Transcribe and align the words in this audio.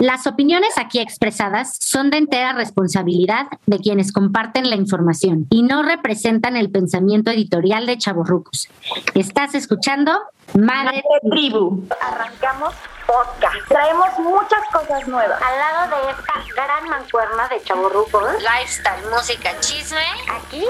Las 0.00 0.26
opiniones 0.26 0.76
aquí 0.76 0.98
expresadas 0.98 1.76
son 1.78 2.10
de 2.10 2.18
entera 2.18 2.52
responsabilidad 2.52 3.46
de 3.66 3.78
quienes 3.78 4.10
comparten 4.10 4.68
la 4.68 4.74
información 4.74 5.46
y 5.50 5.62
no 5.62 5.84
representan 5.84 6.56
el 6.56 6.68
pensamiento 6.68 7.30
editorial 7.30 7.86
de 7.86 7.96
Chavorrucos. 7.96 8.68
Estás 9.14 9.54
escuchando 9.54 10.18
Madre 10.52 11.02
Tribu. 11.30 11.88
Arrancamos 12.00 12.74
podcast. 13.06 13.56
Traemos 13.68 14.18
muchas 14.18 14.60
cosas 14.72 15.08
nuevas. 15.08 15.40
Al 15.42 15.58
lado 15.58 15.96
de 15.96 16.10
esta 16.10 16.34
gran 16.54 16.88
mancuerna 16.88 17.48
de 17.48 17.62
Chavorrucos, 17.62 18.42
lifestyle, 18.42 19.10
música, 19.10 19.58
chisme, 19.60 20.04
aquí 20.30 20.64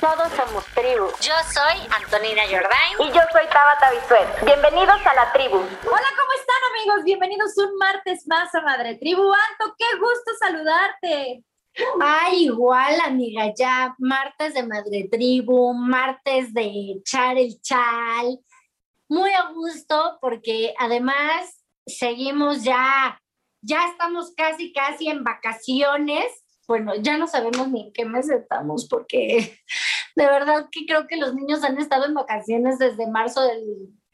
todos 0.00 0.28
somos 0.36 0.64
tribu. 0.74 1.06
Yo 1.20 1.34
soy 1.52 1.88
Antonina 2.02 2.42
Jordain. 2.42 2.96
Y 3.00 3.12
yo 3.12 3.22
soy 3.32 3.46
Tabata 3.48 3.90
Bisuet. 3.92 4.44
Bienvenidos 4.44 5.00
a 5.06 5.14
la 5.14 5.32
tribu. 5.32 5.56
Hola, 5.56 6.08
¿cómo 6.18 6.32
están 6.38 6.62
amigos? 6.74 7.04
Bienvenidos 7.04 7.56
un 7.58 7.76
martes 7.76 8.26
más 8.26 8.54
a 8.54 8.60
Madre 8.60 8.96
Tribu. 8.96 9.22
Anto, 9.22 9.74
qué 9.78 9.86
gusto 9.98 10.30
saludarte. 10.38 11.44
Ay, 12.00 12.44
igual, 12.44 13.00
amiga, 13.06 13.52
ya 13.56 13.94
martes 13.98 14.54
de 14.54 14.62
Madre 14.64 15.08
Tribu, 15.10 15.72
martes 15.72 16.52
de 16.52 16.96
echar 16.96 17.38
el 17.38 17.60
chal. 17.62 18.38
Muy 19.10 19.32
a 19.32 19.50
gusto 19.50 20.18
porque 20.20 20.72
además 20.78 21.64
seguimos 21.84 22.62
ya, 22.62 23.20
ya 23.60 23.88
estamos 23.88 24.32
casi, 24.36 24.72
casi 24.72 25.08
en 25.08 25.24
vacaciones. 25.24 26.26
Bueno, 26.68 26.94
ya 26.94 27.18
no 27.18 27.26
sabemos 27.26 27.66
ni 27.68 27.88
en 27.88 27.92
qué 27.92 28.04
mes 28.04 28.30
estamos 28.30 28.86
porque 28.88 29.58
de 30.16 30.24
verdad 30.26 30.68
que 30.70 30.86
creo 30.86 31.08
que 31.08 31.16
los 31.16 31.34
niños 31.34 31.64
han 31.64 31.76
estado 31.78 32.06
en 32.06 32.14
vacaciones 32.14 32.78
desde 32.78 33.10
marzo 33.10 33.42
del 33.42 33.64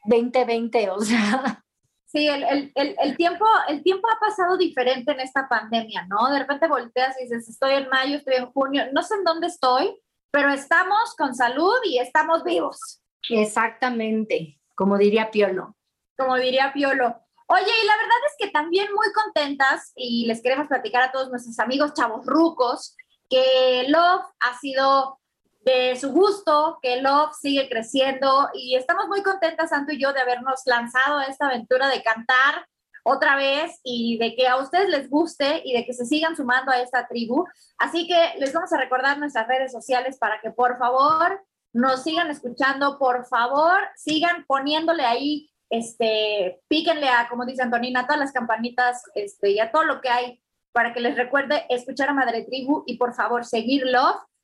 2020, 0.05 0.89
o 0.89 0.99
sea. 0.99 1.63
Sí, 2.07 2.27
el, 2.27 2.43
el, 2.43 2.71
el, 2.73 2.95
el, 2.99 3.17
tiempo, 3.17 3.45
el 3.67 3.83
tiempo 3.83 4.07
ha 4.09 4.19
pasado 4.19 4.57
diferente 4.57 5.11
en 5.11 5.19
esta 5.19 5.47
pandemia, 5.47 6.07
¿no? 6.07 6.27
De 6.31 6.39
repente 6.39 6.67
volteas 6.67 7.15
y 7.19 7.25
dices, 7.25 7.47
estoy 7.49 7.73
en 7.73 7.89
mayo, 7.89 8.15
estoy 8.15 8.37
en 8.37 8.51
junio, 8.51 8.85
no 8.93 9.03
sé 9.03 9.13
en 9.13 9.25
dónde 9.25 9.45
estoy, 9.45 9.95
pero 10.31 10.49
estamos 10.49 11.13
con 11.15 11.35
salud 11.35 11.75
y 11.83 11.99
estamos 11.99 12.43
vivos. 12.43 13.03
Exactamente, 13.29 14.56
como 14.77 14.97
diría 14.97 15.31
Piolo. 15.31 15.75
Como 16.15 16.35
diría 16.35 16.71
Piolo. 16.71 17.19
Oye, 17.47 17.63
y 17.63 17.87
la 17.87 17.97
verdad 17.97 18.17
es 18.27 18.35
que 18.37 18.51
también 18.51 18.93
muy 18.93 19.11
contentas 19.11 19.91
y 19.95 20.25
les 20.27 20.41
queremos 20.41 20.67
platicar 20.67 21.01
a 21.01 21.11
todos 21.11 21.29
nuestros 21.29 21.57
amigos 21.59 21.93
chavos 21.93 22.25
rucos 22.25 22.95
que 23.27 23.85
Love 23.87 24.23
ha 24.39 24.57
sido 24.59 25.19
de 25.61 25.95
su 25.95 26.11
gusto, 26.11 26.77
que 26.81 27.01
Love 27.01 27.33
sigue 27.33 27.67
creciendo 27.67 28.49
y 28.53 28.75
estamos 28.75 29.07
muy 29.07 29.23
contentas, 29.23 29.71
Santo 29.71 29.93
y 29.93 30.01
yo, 30.01 30.13
de 30.13 30.21
habernos 30.21 30.61
lanzado 30.65 31.17
a 31.17 31.25
esta 31.25 31.47
aventura 31.47 31.87
de 31.89 32.03
cantar 32.03 32.67
otra 33.03 33.35
vez 33.35 33.79
y 33.83 34.17
de 34.19 34.35
que 34.35 34.47
a 34.47 34.57
ustedes 34.57 34.89
les 34.89 35.09
guste 35.09 35.61
y 35.65 35.73
de 35.73 35.85
que 35.85 35.93
se 35.93 36.05
sigan 36.05 36.35
sumando 36.35 36.71
a 36.71 36.81
esta 36.81 37.07
tribu. 37.07 37.45
Así 37.79 38.05
que 38.05 38.33
les 38.37 38.53
vamos 38.53 38.71
a 38.73 38.77
recordar 38.77 39.17
nuestras 39.17 39.47
redes 39.47 39.71
sociales 39.71 40.17
para 40.19 40.39
que 40.39 40.51
por 40.51 40.77
favor 40.77 41.41
nos 41.77 42.03
sigan 42.03 42.31
escuchando, 42.31 42.97
por 42.97 43.25
favor 43.27 43.79
sigan 43.95 44.45
poniéndole 44.47 45.05
ahí 45.05 45.51
este, 45.69 46.59
píquenle 46.67 47.07
a, 47.07 47.29
como 47.29 47.45
dice 47.45 47.61
Antonina, 47.61 48.05
todas 48.05 48.19
las 48.19 48.31
campanitas 48.31 49.03
este, 49.13 49.51
y 49.51 49.59
a 49.59 49.71
todo 49.71 49.83
lo 49.83 50.01
que 50.01 50.09
hay 50.09 50.41
para 50.71 50.93
que 50.93 51.01
les 51.01 51.15
recuerde 51.15 51.65
escuchar 51.69 52.09
a 52.09 52.13
Madre 52.13 52.43
Tribu 52.45 52.83
y 52.87 52.97
por 52.97 53.13
favor 53.13 53.45
seguirlo. 53.45 54.01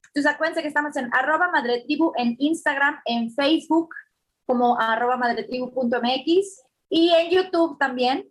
Entonces 0.08 0.32
acuérdense 0.32 0.62
que 0.62 0.68
estamos 0.68 0.96
en 0.96 1.10
arroba 1.12 1.50
Madre 1.50 1.84
Tribu 1.86 2.12
en 2.18 2.36
Instagram, 2.38 3.00
en 3.06 3.32
Facebook 3.32 3.90
como 4.46 4.80
arroba 4.80 5.18
madretribu.mx 5.18 6.62
y 6.90 7.14
en 7.14 7.30
YouTube 7.32 7.80
también. 7.80 8.30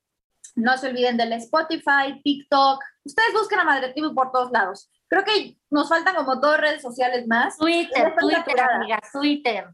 No 0.54 0.76
se 0.78 0.88
olviden 0.88 1.16
del 1.16 1.32
Spotify, 1.32 2.20
TikTok. 2.22 2.84
Ustedes 3.04 3.32
busquen 3.32 3.58
a 3.58 3.64
Madre 3.64 3.92
Tribu 3.92 4.14
por 4.14 4.30
todos 4.30 4.52
lados. 4.52 4.90
Creo 5.12 5.24
que 5.24 5.58
nos 5.68 5.90
faltan 5.90 6.14
como 6.14 6.36
dos 6.36 6.56
redes 6.56 6.80
sociales 6.80 7.26
más. 7.26 7.58
Twitter, 7.58 8.14
Twitter, 8.18 8.60
amiga, 8.62 8.98
Twitter. 9.12 9.66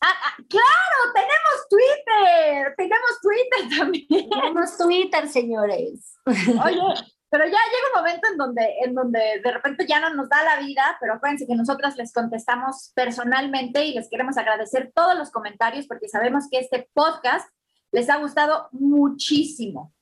Ah, 0.00 0.14
ah, 0.24 0.36
claro, 0.48 1.12
tenemos 1.12 1.68
Twitter, 1.68 2.74
tenemos 2.78 3.20
Twitter 3.20 3.78
también. 3.78 4.30
Tenemos 4.30 4.78
Twitter, 4.78 5.28
señores. 5.28 6.14
Oye, 6.24 6.80
pero 7.28 7.44
ya 7.44 7.50
llega 7.50 7.92
un 7.92 8.00
momento 8.02 8.28
en 8.30 8.38
donde, 8.38 8.74
en 8.82 8.94
donde 8.94 9.42
de 9.44 9.52
repente 9.52 9.86
ya 9.86 10.00
no 10.00 10.14
nos 10.14 10.30
da 10.30 10.42
la 10.42 10.60
vida, 10.60 10.96
pero 11.00 11.12
acuérdense 11.12 11.46
que 11.46 11.54
nosotras 11.54 11.94
les 11.98 12.10
contestamos 12.10 12.92
personalmente 12.94 13.84
y 13.84 13.92
les 13.92 14.08
queremos 14.08 14.38
agradecer 14.38 14.90
todos 14.94 15.18
los 15.18 15.30
comentarios 15.30 15.86
porque 15.86 16.08
sabemos 16.08 16.44
que 16.50 16.58
este 16.58 16.88
podcast 16.94 17.46
les 17.90 18.08
ha 18.08 18.16
gustado 18.16 18.70
muchísimo. 18.72 19.92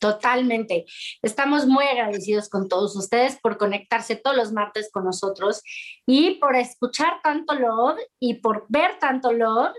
Totalmente. 0.00 0.86
Estamos 1.20 1.66
muy 1.66 1.84
agradecidos 1.84 2.48
con 2.48 2.68
todos 2.68 2.96
ustedes 2.96 3.38
por 3.38 3.58
conectarse 3.58 4.16
todos 4.16 4.34
los 4.34 4.50
martes 4.50 4.90
con 4.90 5.04
nosotros 5.04 5.62
y 6.06 6.36
por 6.36 6.56
escuchar 6.56 7.20
tanto 7.22 7.54
Love 7.54 8.00
y 8.18 8.40
por 8.40 8.64
ver 8.70 8.98
tanto 8.98 9.30
Love 9.30 9.76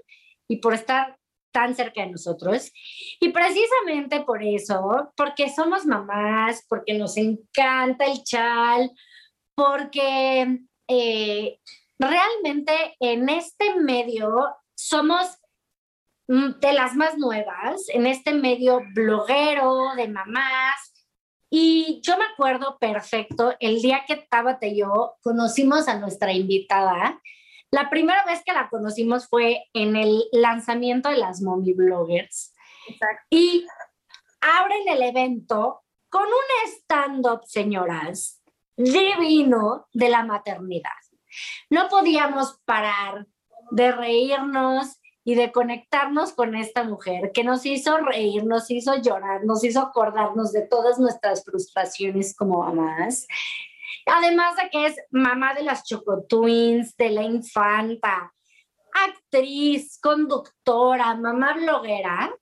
y 0.47 0.57
por 0.57 0.75
estar 0.75 1.17
tan 1.51 1.75
cerca 1.75 2.01
de 2.01 2.11
nosotros. 2.11 2.71
Y 3.19 3.29
precisamente 3.29 4.21
por 4.21 4.43
eso, 4.43 5.11
porque 5.17 5.49
somos 5.49 5.87
mamás, 5.87 6.65
porque 6.69 6.93
nos 6.93 7.17
encanta 7.17 8.05
el 8.05 8.23
chal, 8.23 8.91
porque 9.55 10.59
eh, 10.87 11.59
realmente 11.97 12.95
en 12.99 13.27
este 13.27 13.75
medio 13.75 14.55
somos 14.75 15.40
de 16.31 16.71
las 16.71 16.95
más 16.95 17.17
nuevas 17.17 17.89
en 17.89 18.07
este 18.07 18.33
medio 18.33 18.81
bloguero 18.93 19.95
de 19.97 20.07
mamás. 20.07 20.93
Y 21.49 21.99
yo 22.03 22.17
me 22.17 22.23
acuerdo 22.23 22.77
perfecto 22.79 23.53
el 23.59 23.81
día 23.81 24.05
que 24.07 24.15
Tabata 24.29 24.65
y 24.65 24.79
yo 24.79 25.15
conocimos 25.21 25.89
a 25.89 25.99
nuestra 25.99 26.31
invitada. 26.31 27.21
La 27.69 27.89
primera 27.89 28.23
vez 28.25 28.41
que 28.45 28.53
la 28.53 28.69
conocimos 28.69 29.27
fue 29.27 29.65
en 29.73 29.97
el 29.97 30.23
lanzamiento 30.31 31.09
de 31.09 31.17
las 31.17 31.41
Mommy 31.41 31.73
Bloggers. 31.73 32.53
Y 33.29 33.67
abren 34.39 34.87
el 34.87 35.01
evento 35.01 35.83
con 36.09 36.23
un 36.23 36.69
stand-up, 36.77 37.41
señoras, 37.45 38.41
divino 38.77 39.87
de 39.91 40.07
la 40.07 40.23
maternidad. 40.23 40.91
No 41.69 41.89
podíamos 41.89 42.57
parar 42.63 43.27
de 43.71 43.91
reírnos, 43.91 45.00
y 45.23 45.35
de 45.35 45.51
conectarnos 45.51 46.33
con 46.33 46.55
esta 46.55 46.83
mujer 46.83 47.31
que 47.31 47.43
nos 47.43 47.65
hizo 47.65 47.97
reír, 47.97 48.45
nos 48.45 48.71
hizo 48.71 48.95
llorar, 48.95 49.45
nos 49.45 49.63
hizo 49.63 49.81
acordarnos 49.81 50.51
de 50.51 50.63
todas 50.63 50.99
nuestras 50.99 51.45
frustraciones 51.45 52.35
como 52.35 52.63
mamás. 52.63 53.27
Además 54.07 54.55
de 54.55 54.69
que 54.69 54.87
es 54.87 54.95
mamá 55.11 55.53
de 55.53 55.63
las 55.63 55.83
Choco 55.83 56.23
Twins, 56.23 56.97
de 56.97 57.11
la 57.11 57.23
infanta, 57.23 58.33
actriz, 58.93 59.99
conductora, 60.01 61.13
mamá 61.15 61.53
bloguera, 61.53 62.33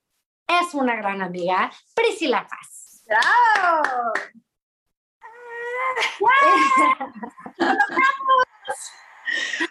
es 0.48 0.74
una 0.74 0.96
gran 0.96 1.22
amiga, 1.22 1.70
Priscila 1.94 2.48
Paz. 2.48 3.04
¡Bravo! 3.06 4.14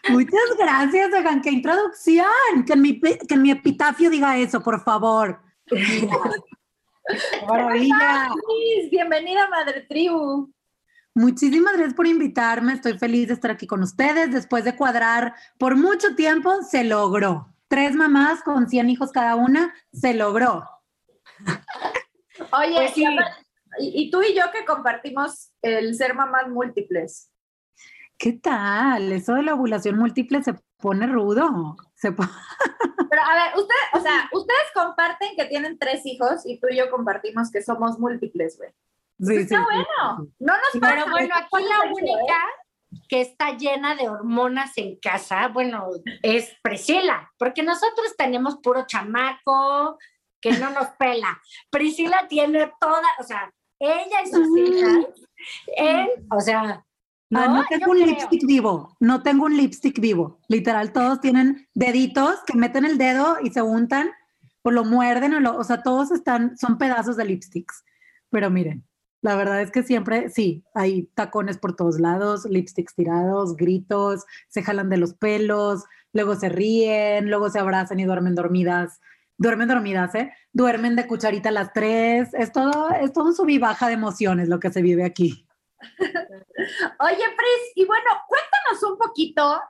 Muchas 0.09 0.57
gracias, 0.59 1.13
oigan, 1.13 1.41
qué 1.41 1.51
introducción. 1.51 2.65
Que 2.67 2.73
en, 2.75 2.83
mi, 2.83 3.01
que 3.01 3.35
en 3.35 3.43
mi 3.43 3.51
epitafio 3.51 4.11
diga 4.11 4.39
eso, 4.39 4.63
por 4.63 4.83
favor. 4.83 5.41
Maravilla. 7.49 8.31
Bienvenida, 8.91 9.49
Madre 9.49 9.83
Tribu. 9.83 10.53
Muchísimas 11.15 11.73
gracias 11.75 11.95
por 11.95 12.07
invitarme. 12.07 12.75
Estoy 12.75 12.99
feliz 12.99 13.29
de 13.29 13.35
estar 13.35 13.51
aquí 13.51 13.67
con 13.67 13.83
ustedes. 13.83 14.31
Después 14.31 14.65
de 14.65 14.77
cuadrar 14.77 15.35
por 15.59 15.75
mucho 15.77 16.15
tiempo, 16.15 16.63
se 16.63 16.85
logró. 16.85 17.55
Tres 17.69 17.95
mamás 17.95 18.43
con 18.43 18.69
100 18.69 18.91
hijos 18.91 19.11
cada 19.11 19.35
una, 19.35 19.75
se 19.93 20.15
logró. 20.15 20.65
Oye, 22.53 22.75
pues 22.75 22.97
y, 22.97 23.05
y 23.79 24.11
tú 24.11 24.23
y 24.23 24.35
yo 24.35 24.45
que 24.53 24.65
compartimos 24.65 25.51
el 25.63 25.95
ser 25.95 26.15
mamás 26.15 26.49
múltiples. 26.49 27.31
¿Qué 28.19 28.33
tal? 28.33 29.13
Eso 29.13 29.35
de 29.35 29.45
la 29.45 29.55
ovulación 29.55 29.97
múltiple 29.97 30.43
se 30.43 30.55
pone 30.77 31.07
rudo. 31.07 31.77
Se 31.95 32.11
Pero 32.13 32.29
pero 33.11 33.23
a 33.23 33.35
ver, 33.35 33.57
ustedes, 33.57 33.81
o 33.95 34.01
sea, 34.01 34.29
ustedes 34.33 34.73
comparten 34.75 35.37
que 35.37 35.45
tienen 35.47 35.79
tres 35.79 36.05
hijos 36.05 36.45
y 36.45 36.59
tú 36.59 36.67
y 36.71 36.77
yo 36.77 36.91
compartimos 36.91 37.51
que 37.51 37.63
somos 37.63 37.99
múltiples, 37.99 38.59
güey. 38.59 38.71
Sí, 39.21 39.37
Está 39.37 39.59
sí, 39.59 39.65
bueno. 39.65 40.31
No 40.39 40.53
nos 40.55 40.73
Pero 40.73 41.05
pasa. 41.05 41.11
bueno, 41.11 41.35
aquí 41.35 41.65
la 41.65 41.93
única 41.93 42.37
que 43.09 43.21
está 43.21 43.57
llena 43.57 43.95
de 43.95 44.09
hormonas 44.09 44.77
en 44.79 44.99
casa, 44.99 45.49
bueno, 45.49 45.89
es 46.23 46.57
Priscila, 46.63 47.31
porque 47.39 47.63
nosotros 47.63 48.17
tenemos 48.17 48.57
puro 48.57 48.85
chamaco 48.87 49.99
que 50.41 50.53
no 50.53 50.71
nos 50.71 50.89
pela. 50.99 51.41
Priscila 51.71 52.27
tiene 52.29 52.73
toda, 52.81 53.07
o 53.19 53.23
sea, 53.25 53.53
ella 53.79 54.23
y 54.25 54.31
sus 54.31 54.57
hijas, 54.57 55.07
él, 55.77 56.09
o 56.31 56.41
sea, 56.41 56.85
Ah, 57.33 57.49
no 57.49 57.65
tengo 57.69 57.91
un 57.91 57.99
creo. 57.99 58.09
lipstick 58.09 58.47
vivo, 58.47 58.97
no 59.01 59.23
tengo 59.23 59.45
un 59.45 59.57
lipstick 59.57 60.01
vivo. 60.01 60.41
Literal, 60.49 60.93
todos 60.93 61.21
tienen 61.21 61.69
deditos 61.75 62.37
que 62.47 62.57
meten 62.57 62.85
el 62.85 62.97
dedo 62.97 63.37
y 63.43 63.51
se 63.51 63.61
untan 63.61 64.11
o 64.63 64.71
lo 64.71 64.85
muerden 64.85 65.35
o, 65.35 65.41
lo, 65.41 65.57
o 65.57 65.65
sea, 65.65 65.83
todos 65.83 66.11
están, 66.11 66.57
son 66.57 66.79
pedazos 66.79 67.17
de 67.17 67.27
lipsticks. 67.27 67.85
Pero 68.31 68.51
miren, 68.51 68.85
la 69.21 69.35
verdad 69.37 69.61
es 69.61 69.71
que 69.71 69.83
siempre, 69.83 70.31
sí, 70.31 70.65
hay 70.75 71.11
tacones 71.15 71.59
por 71.59 71.75
todos 71.75 72.01
lados, 72.01 72.47
lipsticks 72.47 72.95
tirados, 72.95 73.57
gritos, 73.57 74.25
se 74.49 74.63
jalan 74.63 74.89
de 74.89 74.97
los 74.97 75.15
pelos, 75.15 75.85
luego 76.13 76.37
se 76.37 76.49
ríen, 76.49 77.29
luego 77.29 77.51
se 77.51 77.59
abrazan 77.59 78.01
y 78.01 78.05
duermen 78.05 78.35
dormidas. 78.35 79.01
Duermen 79.37 79.69
dormidas, 79.69 80.15
¿eh? 80.15 80.33
Duermen 80.53 80.97
de 80.97 81.07
cucharita 81.07 81.51
a 81.51 81.53
las 81.53 81.73
tres. 81.73 82.35
Es 82.35 82.53
todo, 82.53 82.91
es 82.91 83.13
todo 83.13 83.27
un 83.27 83.35
sub 83.35 83.49
y 83.49 83.59
baja 83.59 83.87
de 83.87 83.95
emociones 83.95 84.49
lo 84.49 84.59
que 84.59 84.71
se 84.71 84.83
vive 84.83 85.05
aquí. 85.05 85.48
Oye, 87.01 87.25
Pris, 87.37 87.73
y 87.75 87.85
bueno, 87.85 88.11
cuéntanos 88.27 88.83
un 88.83 88.99
poquito 88.99 89.61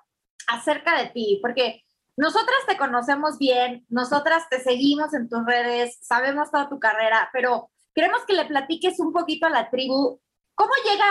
acerca 0.47 0.99
de 0.99 1.11
ti, 1.11 1.39
porque 1.43 1.85
nosotras 2.17 2.59
te 2.67 2.77
conocemos 2.77 3.39
bien, 3.39 3.87
nosotras 3.89 4.49
te 4.49 4.61
seguimos 4.61 5.15
en 5.15 5.29
tus 5.29 5.45
redes, 5.45 5.99
sabemos 6.01 6.51
toda 6.51 6.69
tu 6.69 6.81
carrera, 6.81 7.31
pero 7.33 7.71
queremos 7.95 8.25
que 8.27 8.33
le 8.33 8.47
platiques 8.47 8.99
un 8.99 9.13
poquito 9.13 9.47
a 9.47 9.51
la 9.51 9.71
tribu 9.71 10.21
cómo 10.55 10.73
llega 10.85 11.05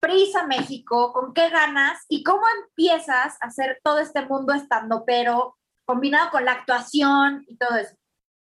Pris 0.00 0.34
a 0.36 0.46
México, 0.46 1.12
con 1.12 1.34
qué 1.34 1.48
ganas 1.50 2.04
y 2.08 2.22
cómo 2.22 2.42
empiezas 2.62 3.36
a 3.40 3.46
hacer 3.46 3.80
todo 3.82 3.98
este 3.98 4.24
mundo 4.26 4.52
estando, 4.52 5.04
pero 5.04 5.56
combinado 5.84 6.30
con 6.30 6.44
la 6.44 6.52
actuación 6.52 7.44
y 7.46 7.56
todo 7.56 7.76
eso. 7.76 7.96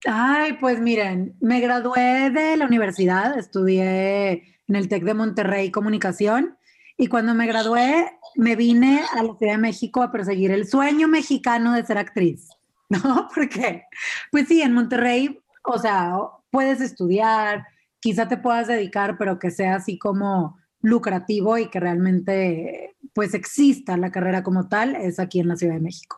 Ay, 0.07 0.55
pues 0.55 0.81
miren, 0.81 1.37
me 1.41 1.61
gradué 1.61 2.31
de 2.31 2.57
la 2.57 2.67
universidad, 2.67 3.39
estudié 3.39 4.45
en 4.67 4.77
el 4.77 4.89
TEC 4.89 5.05
de 5.05 5.15
Monterrey 5.15 5.71
Comunicación 5.71 6.57
y 6.97 7.09
cuando 7.09 7.35
me 7.35 7.47
gradué 7.47 8.11
me 8.35 8.57
vine 8.57 9.03
a 9.13 9.23
la 9.23 9.35
Ciudad 9.37 9.53
de 9.53 9.59
México 9.59 10.03
a 10.03 10.11
perseguir 10.11 10.53
el 10.53 10.67
sueño 10.67 11.07
mexicano 11.07 11.75
de 11.75 11.85
ser 11.85 11.99
actriz, 11.99 12.49
¿no? 12.89 13.29
Porque, 13.35 13.85
pues 14.31 14.49
sí, 14.49 14.63
en 14.63 14.73
Monterrey, 14.73 15.39
o 15.65 15.79
sea, 15.79 16.15
puedes 16.51 16.81
estudiar, 16.81 17.67
quizá 18.01 18.27
te 18.27 18.39
puedas 18.39 18.69
dedicar, 18.69 19.19
pero 19.19 19.39
que 19.39 19.51
sea 19.51 19.77
así 19.77 19.99
como 19.99 20.59
lucrativo 20.81 21.59
y 21.59 21.69
que 21.69 21.79
realmente 21.79 22.97
pues 23.13 23.35
exista 23.35 23.97
la 23.97 24.11
carrera 24.11 24.43
como 24.43 24.69
tal, 24.69 24.97
es 24.97 25.19
aquí 25.19 25.41
en 25.41 25.49
la 25.49 25.57
Ciudad 25.57 25.75
de 25.75 25.81
México. 25.81 26.17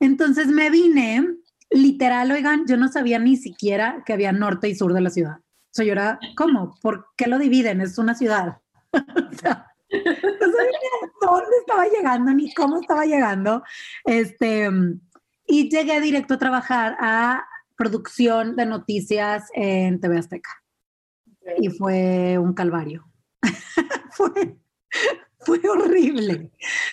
Entonces 0.00 0.48
me 0.48 0.68
vine, 0.68 1.24
literal, 1.70 2.30
oigan, 2.32 2.64
yo 2.66 2.76
no 2.76 2.88
sabía 2.88 3.18
ni 3.18 3.36
siquiera 3.36 4.02
que 4.06 4.12
había 4.12 4.32
norte 4.32 4.68
y 4.68 4.74
sur 4.74 4.92
de 4.92 5.00
la 5.00 5.10
ciudad. 5.10 5.38
O 5.38 5.72
sea, 5.72 5.84
yo 5.84 5.92
era, 5.92 6.18
¿cómo? 6.36 6.74
¿Por 6.80 7.08
qué 7.16 7.26
lo 7.26 7.38
dividen? 7.38 7.80
Es 7.80 7.98
una 7.98 8.14
ciudad. 8.14 8.58
o 8.92 9.34
sea, 9.34 9.66
no 9.90 10.46
sabía 10.52 10.78
dónde 11.20 11.56
estaba 11.60 11.86
llegando 11.86 12.32
ni 12.32 12.52
cómo 12.54 12.80
estaba 12.80 13.04
llegando. 13.04 13.62
Este, 14.04 14.70
y 15.46 15.68
llegué 15.70 16.00
directo 16.00 16.34
a 16.34 16.38
trabajar 16.38 16.96
a 17.00 17.46
producción 17.76 18.56
de 18.56 18.66
noticias 18.66 19.48
en 19.54 20.00
TV 20.00 20.18
Azteca. 20.18 20.50
Y 21.58 21.68
fue 21.70 22.36
un 22.38 22.52
calvario. 22.52 23.06
fue, 24.10 24.58
fue 25.38 25.60
horrible. 25.68 26.50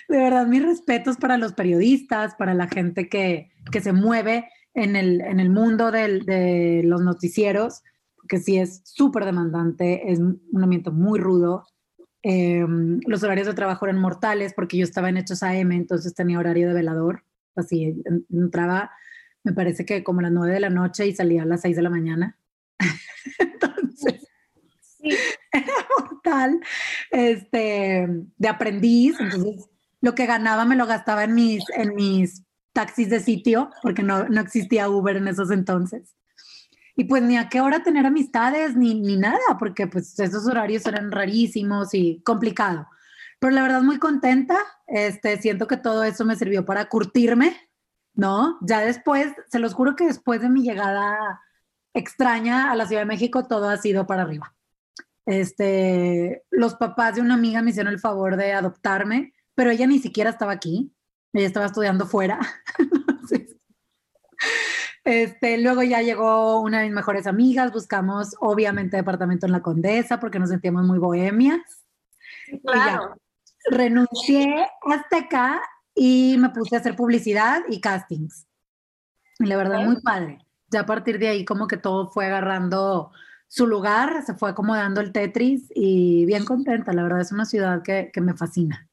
De 0.08 0.16
verdad, 0.16 0.46
mis 0.46 0.62
respetos 0.62 1.16
para 1.16 1.36
los 1.36 1.52
periodistas, 1.52 2.34
para 2.36 2.54
la 2.54 2.68
gente 2.68 3.08
que, 3.08 3.52
que 3.70 3.80
se 3.80 3.92
mueve 3.92 4.48
en 4.76 4.94
el, 4.94 5.22
en 5.22 5.40
el 5.40 5.50
mundo 5.50 5.90
del, 5.90 6.24
de 6.26 6.82
los 6.84 7.00
noticieros, 7.00 7.82
que 8.28 8.38
sí 8.38 8.58
es 8.58 8.82
súper 8.84 9.24
demandante, 9.24 10.12
es 10.12 10.18
un 10.18 10.62
ambiente 10.62 10.90
muy 10.90 11.18
rudo. 11.18 11.66
Eh, 12.22 12.64
los 13.06 13.22
horarios 13.22 13.46
de 13.46 13.54
trabajo 13.54 13.86
eran 13.86 13.98
mortales 13.98 14.52
porque 14.54 14.76
yo 14.76 14.84
estaba 14.84 15.08
en 15.08 15.16
Hechos 15.16 15.42
AM, 15.42 15.72
entonces 15.72 16.14
tenía 16.14 16.38
horario 16.38 16.68
de 16.68 16.74
velador. 16.74 17.24
Así 17.54 18.02
entraba, 18.30 18.90
me 19.42 19.54
parece 19.54 19.86
que 19.86 20.04
como 20.04 20.20
a 20.20 20.24
las 20.24 20.32
9 20.32 20.52
de 20.52 20.60
la 20.60 20.70
noche 20.70 21.06
y 21.06 21.14
salía 21.14 21.42
a 21.42 21.46
las 21.46 21.62
6 21.62 21.74
de 21.76 21.82
la 21.82 21.90
mañana. 21.90 22.38
entonces, 23.38 24.28
Sí. 24.98 25.10
era 25.52 25.72
mortal, 25.98 26.60
este, 27.12 28.08
de 28.36 28.48
aprendiz, 28.48 29.14
entonces 29.20 29.68
lo 30.00 30.14
que 30.14 30.26
ganaba 30.26 30.64
me 30.64 30.76
lo 30.76 30.86
gastaba 30.86 31.24
en 31.24 31.34
mis, 31.34 31.62
en 31.76 31.94
mis 31.94 32.45
taxis 32.76 33.08
de 33.08 33.20
sitio, 33.20 33.70
porque 33.82 34.02
no, 34.02 34.28
no 34.28 34.42
existía 34.42 34.90
Uber 34.90 35.16
en 35.16 35.28
esos 35.28 35.50
entonces. 35.50 36.14
Y 36.94 37.04
pues 37.04 37.22
ni 37.22 37.38
a 37.38 37.48
qué 37.48 37.62
hora 37.62 37.82
tener 37.82 38.04
amistades, 38.04 38.76
ni, 38.76 38.94
ni 39.00 39.16
nada, 39.16 39.38
porque 39.58 39.86
pues 39.86 40.18
esos 40.18 40.46
horarios 40.46 40.84
eran 40.84 41.10
rarísimos 41.10 41.94
y 41.94 42.20
complicado. 42.22 42.86
Pero 43.38 43.54
la 43.54 43.62
verdad 43.62 43.80
muy 43.80 43.98
contenta, 43.98 44.58
este, 44.86 45.40
siento 45.40 45.66
que 45.66 45.78
todo 45.78 46.04
eso 46.04 46.26
me 46.26 46.36
sirvió 46.36 46.66
para 46.66 46.90
curtirme, 46.90 47.56
¿no? 48.12 48.58
Ya 48.60 48.80
después, 48.80 49.32
se 49.50 49.58
los 49.58 49.72
juro 49.72 49.96
que 49.96 50.04
después 50.04 50.42
de 50.42 50.50
mi 50.50 50.62
llegada 50.62 51.40
extraña 51.94 52.70
a 52.70 52.76
la 52.76 52.86
Ciudad 52.86 53.02
de 53.02 53.06
México, 53.06 53.46
todo 53.46 53.70
ha 53.70 53.78
sido 53.78 54.06
para 54.06 54.22
arriba. 54.22 54.54
Este, 55.24 56.44
los 56.50 56.74
papás 56.74 57.14
de 57.14 57.22
una 57.22 57.34
amiga 57.34 57.62
me 57.62 57.70
hicieron 57.70 57.92
el 57.92 58.00
favor 58.00 58.36
de 58.36 58.52
adoptarme, 58.52 59.32
pero 59.54 59.70
ella 59.70 59.86
ni 59.86 59.98
siquiera 59.98 60.28
estaba 60.28 60.52
aquí, 60.52 60.92
ella 61.36 61.46
estaba 61.46 61.66
estudiando 61.66 62.06
fuera. 62.06 62.38
Entonces, 62.78 63.56
este, 65.04 65.58
luego 65.58 65.82
ya 65.82 66.02
llegó 66.02 66.60
una 66.60 66.80
de 66.80 66.86
mis 66.86 66.94
mejores 66.94 67.26
amigas, 67.26 67.72
buscamos 67.72 68.34
obviamente 68.40 68.96
departamento 68.96 69.46
en 69.46 69.52
la 69.52 69.62
Condesa 69.62 70.18
porque 70.18 70.38
nos 70.38 70.50
sentíamos 70.50 70.84
muy 70.84 70.98
bohemias. 70.98 71.60
Claro. 72.64 73.16
Renuncié 73.70 74.64
a 74.64 74.94
Azteca 74.94 75.62
y 75.94 76.36
me 76.38 76.50
puse 76.50 76.76
a 76.76 76.80
hacer 76.80 76.96
publicidad 76.96 77.62
y 77.68 77.80
castings. 77.80 78.46
Y 79.38 79.46
la 79.46 79.56
verdad, 79.56 79.84
muy 79.84 80.00
padre. 80.00 80.38
Ya 80.70 80.80
a 80.80 80.86
partir 80.86 81.18
de 81.18 81.28
ahí 81.28 81.44
como 81.44 81.68
que 81.68 81.76
todo 81.76 82.10
fue 82.10 82.26
agarrando 82.26 83.12
su 83.48 83.66
lugar, 83.66 84.24
se 84.24 84.34
fue 84.34 84.50
acomodando 84.50 85.00
el 85.00 85.12
Tetris 85.12 85.70
y 85.74 86.26
bien 86.26 86.44
contenta. 86.44 86.92
La 86.92 87.02
verdad 87.02 87.20
es 87.20 87.32
una 87.32 87.44
ciudad 87.44 87.82
que, 87.82 88.10
que 88.12 88.20
me 88.20 88.34
fascina. 88.34 88.88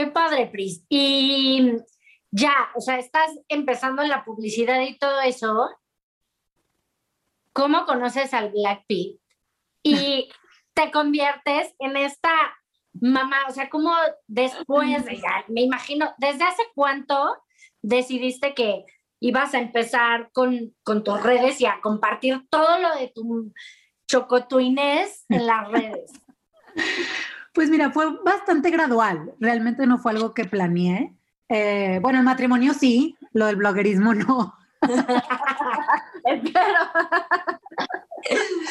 Qué 0.00 0.06
padre, 0.06 0.46
Pris. 0.46 0.82
Y 0.88 1.72
ya, 2.30 2.70
o 2.74 2.80
sea, 2.80 2.98
estás 2.98 3.38
empezando 3.48 4.00
en 4.00 4.08
la 4.08 4.24
publicidad 4.24 4.80
y 4.80 4.96
todo 4.96 5.20
eso. 5.20 5.68
¿Cómo 7.52 7.84
conoces 7.84 8.32
al 8.32 8.50
Black 8.50 8.86
Pit? 8.86 9.20
Y 9.82 10.30
te 10.72 10.90
conviertes 10.90 11.74
en 11.78 11.98
esta 11.98 12.30
mamá, 12.94 13.42
o 13.46 13.52
sea, 13.52 13.68
¿cómo 13.68 13.92
después, 14.26 15.04
de 15.04 15.16
ya, 15.16 15.44
me 15.48 15.60
imagino, 15.60 16.14
desde 16.16 16.44
hace 16.44 16.62
cuánto 16.74 17.36
decidiste 17.82 18.54
que 18.54 18.86
ibas 19.20 19.52
a 19.52 19.58
empezar 19.58 20.30
con, 20.32 20.74
con 20.82 21.04
tus 21.04 21.22
redes 21.22 21.60
y 21.60 21.66
a 21.66 21.78
compartir 21.82 22.48
todo 22.48 22.78
lo 22.78 22.94
de 22.94 23.12
tu 23.14 23.52
chocotuinés 24.08 25.26
en 25.28 25.46
las 25.46 25.68
redes? 25.68 26.10
Pues 27.52 27.70
mira, 27.70 27.90
fue 27.90 28.06
bastante 28.24 28.70
gradual. 28.70 29.34
Realmente 29.40 29.86
no 29.86 29.98
fue 29.98 30.12
algo 30.12 30.34
que 30.34 30.44
planeé. 30.44 31.14
Eh, 31.48 31.98
bueno, 32.00 32.18
el 32.18 32.24
matrimonio 32.24 32.74
sí, 32.74 33.16
lo 33.32 33.46
del 33.46 33.56
bloguerismo 33.56 34.14
no. 34.14 34.54
Espero. 36.24 36.78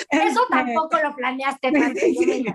Eso 0.10 0.42
Este, 0.42 0.42
tampoco 0.50 0.98
lo 1.04 1.16
planeaste. 1.16 1.72
Sí. 1.96 2.46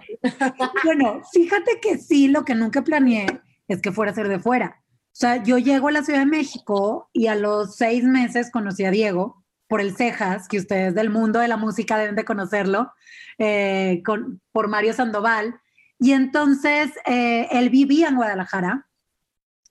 Bueno, 0.85 1.21
fíjate 1.33 1.81
que 1.81 1.99
sí, 1.99 2.29
lo 2.29 2.45
que 2.45 2.55
nunca 2.55 2.83
planeé 2.83 3.27
es 3.69 3.81
que 3.81 3.93
fuera 3.93 4.13
a 4.13 4.15
ser 4.15 4.29
de 4.29 4.39
fuera. 4.39 4.83
O 4.89 5.17
sea, 5.17 5.43
yo 5.43 5.59
llego 5.59 5.89
a 5.89 5.93
la 5.93 6.03
Ciudad 6.03 6.21
de 6.21 6.27
México 6.27 7.09
y 7.13 7.29
a 7.29 7.35
los 7.37 7.77
seis 7.77 8.03
meses 8.03 8.51
conocí 8.51 8.85
a 8.85 8.91
Diego 8.91 9.45
por 9.69 9.81
el 9.81 9.97
Cejas, 9.97 10.49
que 10.49 10.59
ustedes 10.59 10.95
del 10.95 11.11
mundo 11.11 11.39
de 11.39 11.49
la 11.49 11.57
música 11.57 11.97
deben 11.97 12.17
de 12.17 12.25
conocerlo, 12.25 12.93
eh, 13.39 14.03
con, 14.05 14.41
por 14.53 14.69
Mario 14.69 14.93
Sandoval. 14.93 15.61
Y 15.99 16.13
entonces 16.13 16.93
eh, 17.07 17.49
él 17.51 17.71
vivía 17.71 18.09
en 18.09 18.17
Guadalajara, 18.17 18.89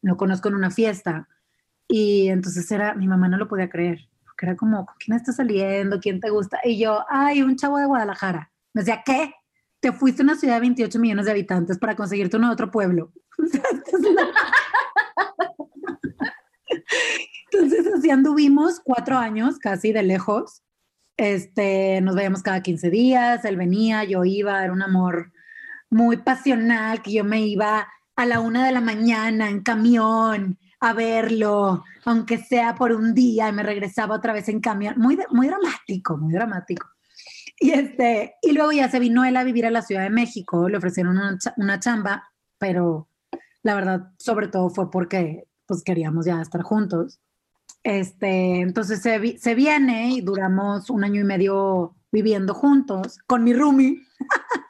lo 0.01 0.17
conozco 0.17 0.49
en 0.49 0.55
una 0.55 0.71
fiesta, 0.71 1.27
y 1.87 2.29
entonces 2.29 2.69
era, 2.71 2.95
mi 2.95 3.07
mamá 3.07 3.27
no 3.27 3.37
lo 3.37 3.47
podía 3.47 3.69
creer, 3.69 3.99
porque 4.23 4.45
era 4.45 4.55
como, 4.55 4.85
¿con 4.85 4.95
quién 4.97 5.17
estás 5.17 5.35
saliendo? 5.35 5.99
¿Quién 5.99 6.19
te 6.19 6.29
gusta? 6.29 6.59
Y 6.63 6.79
yo, 6.79 7.05
ay, 7.09 7.41
un 7.41 7.55
chavo 7.55 7.77
de 7.77 7.85
Guadalajara. 7.85 8.51
Me 8.73 8.81
decía, 8.81 9.03
¿qué? 9.05 9.33
Te 9.79 9.91
fuiste 9.91 10.21
a 10.21 10.25
una 10.25 10.35
ciudad 10.35 10.55
de 10.55 10.61
28 10.61 10.99
millones 10.99 11.25
de 11.25 11.31
habitantes 11.31 11.77
para 11.77 11.95
conseguirte 11.95 12.37
uno 12.37 12.47
de 12.47 12.53
otro 12.53 12.71
pueblo. 12.71 13.11
Entonces 17.51 17.85
así 17.95 18.09
anduvimos 18.09 18.79
cuatro 18.83 19.17
años 19.17 19.59
casi 19.59 19.93
de 19.93 20.03
lejos. 20.03 20.63
Este, 21.17 22.01
nos 22.01 22.15
veíamos 22.15 22.41
cada 22.41 22.63
15 22.63 22.89
días, 22.89 23.45
él 23.45 23.57
venía, 23.57 24.03
yo 24.03 24.25
iba, 24.25 24.63
era 24.63 24.73
un 24.73 24.81
amor 24.81 25.31
muy 25.93 26.17
pasional, 26.17 27.01
que 27.01 27.13
yo 27.13 27.23
me 27.23 27.41
iba 27.41 27.87
a 28.15 28.25
la 28.25 28.39
una 28.39 28.65
de 28.65 28.71
la 28.71 28.81
mañana 28.81 29.49
en 29.49 29.61
camión 29.61 30.57
a 30.79 30.93
verlo, 30.93 31.83
aunque 32.03 32.37
sea 32.37 32.75
por 32.75 32.91
un 32.91 33.13
día, 33.13 33.47
y 33.47 33.53
me 33.53 33.63
regresaba 33.63 34.15
otra 34.15 34.33
vez 34.33 34.49
en 34.49 34.59
camión. 34.59 34.95
Muy, 34.97 35.17
muy 35.29 35.47
dramático, 35.47 36.17
muy 36.17 36.33
dramático. 36.33 36.87
Y, 37.59 37.71
este, 37.71 38.35
y 38.41 38.51
luego 38.51 38.71
ya 38.73 38.89
se 38.89 38.99
vino 38.99 39.23
él 39.23 39.37
a 39.37 39.43
vivir 39.43 39.65
a 39.65 39.71
la 39.71 39.81
Ciudad 39.81 40.03
de 40.03 40.09
México, 40.09 40.67
le 40.67 40.77
ofrecieron 40.77 41.17
una, 41.17 41.37
una 41.55 41.79
chamba, 41.79 42.29
pero 42.57 43.07
la 43.61 43.75
verdad, 43.75 44.11
sobre 44.17 44.49
todo 44.49 44.69
fue 44.69 44.91
porque 44.91 45.47
pues 45.65 45.83
queríamos 45.83 46.25
ya 46.25 46.41
estar 46.41 46.61
juntos. 46.61 47.21
Este, 47.83 48.59
entonces 48.61 49.01
se, 49.01 49.37
se 49.37 49.55
viene 49.55 50.11
y 50.11 50.21
duramos 50.21 50.89
un 50.89 51.03
año 51.03 51.21
y 51.21 51.25
medio 51.25 51.95
viviendo 52.11 52.53
juntos 52.53 53.19
con 53.25 53.43
mi 53.43 53.53
roomie. 53.53 54.01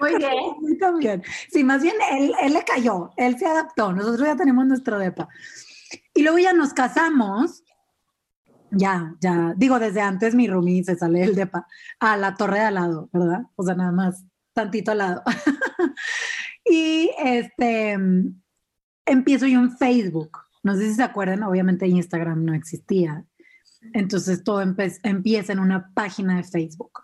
Muy 0.00 0.16
bien. 0.16 0.32
Muy 0.60 0.78
también. 0.78 1.22
Sí, 1.50 1.64
más 1.64 1.82
bien 1.82 1.94
él, 2.12 2.34
él 2.40 2.52
le 2.52 2.64
cayó, 2.64 3.10
él 3.16 3.38
se 3.38 3.46
adaptó, 3.46 3.92
nosotros 3.92 4.26
ya 4.26 4.36
tenemos 4.36 4.66
nuestro 4.66 4.98
depa. 4.98 5.28
Y 6.14 6.22
luego 6.22 6.38
ya 6.38 6.52
nos 6.52 6.72
casamos, 6.72 7.62
ya, 8.70 9.14
ya, 9.20 9.54
digo, 9.56 9.78
desde 9.78 10.00
antes 10.00 10.34
mi 10.34 10.48
roomie 10.48 10.84
se 10.84 10.96
sale 10.96 11.20
del 11.20 11.34
depa 11.34 11.66
a 12.00 12.16
la 12.16 12.34
torre 12.34 12.58
de 12.58 12.64
al 12.64 12.74
lado, 12.74 13.08
¿verdad? 13.12 13.42
O 13.56 13.62
sea, 13.62 13.74
nada 13.74 13.92
más 13.92 14.24
tantito 14.52 14.92
al 14.92 14.98
lado. 14.98 15.22
y 16.64 17.10
este, 17.18 17.98
empiezo 19.06 19.46
yo 19.46 19.60
en 19.60 19.76
Facebook. 19.76 20.38
No 20.62 20.74
sé 20.74 20.88
si 20.88 20.94
se 20.94 21.02
acuerdan, 21.02 21.42
obviamente 21.42 21.86
Instagram 21.86 22.44
no 22.44 22.54
existía. 22.54 23.24
Entonces 23.92 24.42
todo 24.42 24.62
empieza 24.62 25.52
en 25.52 25.58
una 25.58 25.92
página 25.92 26.36
de 26.36 26.44
Facebook. 26.44 27.02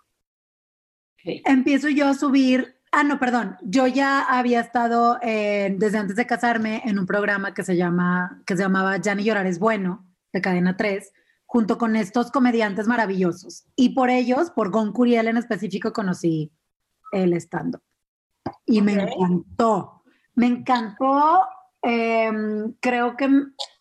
Empiezo 1.25 1.89
yo 1.89 2.09
a 2.09 2.15
subir, 2.15 2.77
ah, 2.93 3.05
no, 3.05 3.19
perdón, 3.19 3.57
yo 3.63 3.87
ya 3.87 4.23
había 4.23 4.61
estado 4.61 5.19
desde 5.21 5.99
antes 5.99 6.17
de 6.17 6.27
casarme 6.27 6.83
en 6.85 6.99
un 6.99 7.07
programa 7.07 7.55
que 7.55 7.63
se, 7.63 7.77
llama, 7.77 8.43
que 8.47 8.57
se 8.57 8.63
llamaba 8.63 8.97
Ya 8.97 9.15
ni 9.15 9.25
llorar 9.25 9.47
es 9.47 9.59
bueno, 9.59 10.07
de 10.33 10.41
Cadena 10.41 10.77
3, 10.77 11.13
junto 11.47 11.79
con 11.79 11.97
estos 11.97 12.31
comediantes 12.31 12.87
maravillosos. 12.87 13.67
Y 13.77 13.91
por 13.91 14.11
ellos, 14.11 14.51
por 14.51 14.71
Gon 14.71 14.93
Curiel 14.93 15.29
en 15.29 15.37
específico, 15.37 15.93
conocí 15.93 16.53
el 17.13 17.33
stand-up. 17.35 17.83
Y 18.67 18.83
me 18.83 18.93
encantó, 18.93 20.03
me 20.35 20.47
encantó, 20.47 21.45
em, 21.83 22.73
creo 22.81 23.17
que 23.17 23.29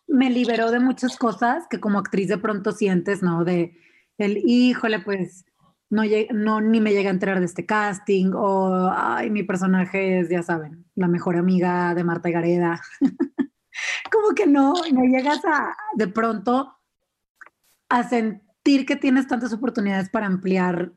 me 0.07 0.29
liberó 0.29 0.71
de 0.71 0.79
muchas 0.79 1.17
cosas 1.17 1.67
que 1.69 1.79
como 1.79 1.99
actriz 1.99 2.27
de 2.27 2.37
pronto 2.37 2.71
sientes, 2.71 3.21
¿no? 3.21 3.45
De 3.45 3.77
el, 4.17 4.37
híjole, 4.37 4.99
pues 4.99 5.45
no, 5.89 6.03
no, 6.33 6.61
ni 6.61 6.81
me 6.81 6.91
llega 6.93 7.09
a 7.09 7.13
enterar 7.13 7.39
de 7.39 7.45
este 7.45 7.65
casting, 7.65 8.31
o, 8.35 8.91
mi 9.29 9.43
personaje 9.43 10.19
es, 10.19 10.29
ya 10.29 10.43
saben, 10.43 10.85
la 10.95 11.07
mejor 11.07 11.35
amiga 11.35 11.95
de 11.95 12.03
Marta 12.03 12.29
Gareda. 12.29 12.81
Como 14.11 14.35
que 14.35 14.45
no, 14.45 14.73
no 14.91 15.03
llegas 15.03 15.43
a, 15.45 15.75
de 15.95 16.07
pronto, 16.07 16.75
a 17.89 18.07
sentir 18.07 18.85
que 18.85 18.95
tienes 18.95 19.27
tantas 19.27 19.51
oportunidades 19.53 20.09
para 20.09 20.27
ampliar 20.27 20.93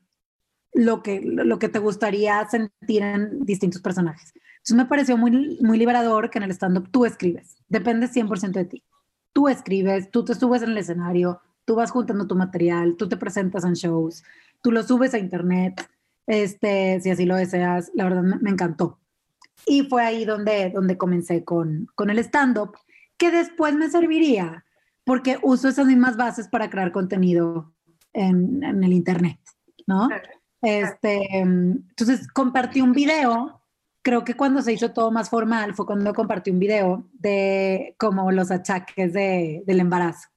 lo 0.75 1.03
que, 1.03 1.21
lo 1.23 1.59
que 1.59 1.69
te 1.69 1.79
gustaría 1.79 2.47
sentir 2.49 3.03
en 3.03 3.45
distintos 3.45 3.81
personajes. 3.81 4.33
Entonces 4.35 4.77
me 4.77 4.87
pareció 4.87 5.17
muy, 5.17 5.59
muy 5.61 5.79
liberador 5.79 6.31
que 6.31 6.39
en 6.39 6.45
el 6.45 6.51
stand-up 6.53 6.91
tú 6.91 7.05
escribes, 7.05 7.57
depende 7.69 8.09
100% 8.09 8.53
de 8.53 8.65
ti. 8.65 8.85
Tú 9.33 9.49
escribes, 9.49 10.11
tú 10.11 10.25
te 10.25 10.35
subes 10.35 10.63
en 10.63 10.71
el 10.71 10.79
escenario, 10.79 11.41
tú 11.65 11.75
vas 11.75 11.91
juntando 11.91 12.27
tu 12.27 12.37
material, 12.37 12.97
tú 12.97 13.09
te 13.09 13.17
presentas 13.17 13.65
en 13.65 13.75
shows, 13.75 14.23
tú 14.63 14.73
lo 14.73 14.83
subes 14.83 15.13
a 15.13 15.19
internet, 15.19 15.87
este, 16.27 17.01
si 17.01 17.11
así 17.11 17.27
lo 17.27 17.37
deseas, 17.37 17.91
la 17.95 18.05
verdad 18.05 18.23
me, 18.23 18.51
encantó. 18.51 18.99
Y 19.67 19.83
fue 19.83 20.03
ahí 20.03 20.25
donde, 20.25 20.71
donde 20.71 20.97
comencé 20.97 21.45
con, 21.45 21.89
con 21.95 22.11
el 22.11 22.19
stand-up, 22.21 22.77
que 23.17 23.31
después 23.31 23.75
me 23.75 23.91
serviría, 23.91 24.65
porque 25.05 25.39
uso 25.43 25.69
esas 25.69 25.87
mismas 25.87 26.17
bases 26.17 26.49
para 26.49 26.71
crear 26.71 26.93
contenido 26.93 27.75
en, 28.13 28.63
en 28.63 28.83
el 28.83 28.93
internet, 28.93 29.39
¿no? 29.87 30.09
Este, 30.63 31.39
entonces 31.39 32.29
compartí 32.29 32.81
un 32.81 32.93
video, 32.93 33.61
creo 34.01 34.25
que 34.25 34.35
cuando 34.35 34.63
se 34.63 34.73
hizo 34.73 34.93
todo 34.93 35.11
más 35.11 35.29
formal 35.29 35.75
fue 35.75 35.87
cuando 35.87 36.15
compartí 36.15 36.51
un 36.51 36.61
video 36.61 37.09
de 37.15 37.97
como 37.99 38.31
los 38.31 38.53
achaques 38.53 39.13
de, 39.13 39.65
del 39.67 39.81
embarazo. 39.81 40.29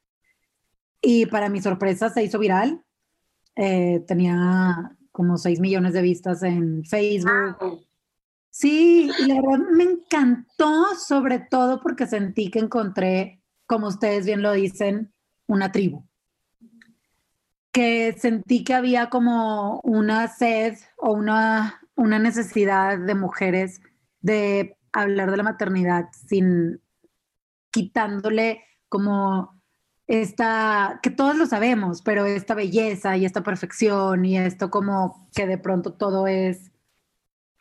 Y 1.00 1.27
para 1.27 1.50
mi 1.50 1.62
sorpresa 1.62 2.10
se 2.10 2.24
hizo 2.24 2.39
viral 2.39 2.85
eh, 3.56 4.04
tenía 4.08 4.96
como 5.12 5.38
6 5.38 5.60
millones 5.60 5.94
de 5.94 6.02
vistas 6.02 6.44
en 6.44 6.84
Facebook. 6.84 7.86
Sí, 8.50 9.10
y 9.20 9.26
la 9.28 9.36
verdad 9.36 9.66
me 9.72 9.84
encantó, 9.84 10.96
sobre 10.96 11.40
todo 11.40 11.82
porque 11.82 12.08
sentí 12.08 12.50
que 12.50 12.60
encontré, 12.60 13.42
como 13.66 13.88
ustedes 13.88 14.26
bien 14.26 14.42
lo 14.42 14.52
dicen, 14.54 15.14
una 15.48 15.72
tribu. 15.72 16.06
Que 17.72 18.16
sentí 18.18 18.64
que 18.64 18.74
había 18.74 19.10
como 19.10 19.82
una 19.84 20.28
sed 20.28 20.78
o 20.98 21.12
una, 21.12 21.82
una 21.96 22.20
necesidad 22.20 22.98
de 22.98 23.16
mujeres 23.16 23.82
de 24.22 24.78
hablar 24.94 25.32
de 25.32 25.38
la 25.38 25.44
maternidad 25.44 26.06
sin 26.28 26.82
quitándole 27.72 28.64
como 28.88 29.55
esta, 30.08 31.00
que 31.02 31.10
todos 31.10 31.36
lo 31.36 31.46
sabemos, 31.46 32.02
pero 32.02 32.26
esta 32.26 32.54
belleza 32.54 33.18
y 33.18 33.26
esta 33.26 33.44
perfección 33.44 34.26
y 34.26 34.38
esto 34.38 34.70
como 34.70 35.28
que 35.34 35.48
de 35.48 35.58
pronto 35.58 35.94
todo 35.94 36.28
es 36.28 36.72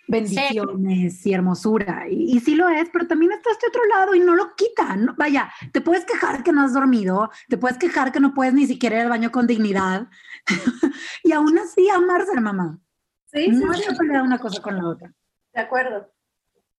bendiciones 0.07 1.25
y 1.27 1.33
hermosura. 1.33 2.07
Y, 2.11 2.39
sí 2.41 2.55
lo 2.55 2.69
es, 2.69 2.89
pero 2.93 3.07
también 3.07 3.33
está 3.33 3.51
este 3.51 3.69
otro 3.69 3.85
lado 3.87 4.15
y 4.15 4.21
no 4.21 4.35
lo 4.35 4.55
quita. 4.55 4.97
vaya, 5.17 5.51
te 5.73 5.81
puedes 5.81 6.05
quejar 6.05 6.43
que 6.43 6.53
no 6.53 6.63
has 6.63 6.75
dormido, 6.75 7.31
te 7.49 7.57
puedes 7.57 7.79
quejar 7.79 8.13
que 8.13 8.21
no 8.21 8.35
puedes 8.35 8.55
ni 8.55 8.67
siquiera 8.67 8.97
ir 8.97 9.03
al 9.03 9.09
baño 9.09 9.31
con 9.31 9.47
dignidad 9.47 10.09
y 11.25 11.33
aún 11.33 11.59
así 11.59 11.89
amarse, 11.89 12.39
mamá. 12.41 12.79
Sí, 13.27 13.49
no 13.49 13.73
hay 13.73 13.81
que 13.81 13.95
pelear 13.95 14.23
una 14.23 14.39
cosa 14.39 14.63
con 14.63 14.77
la 14.77 14.89
otra. 14.89 15.13
De 15.53 15.61
acuerdo. 15.61 16.13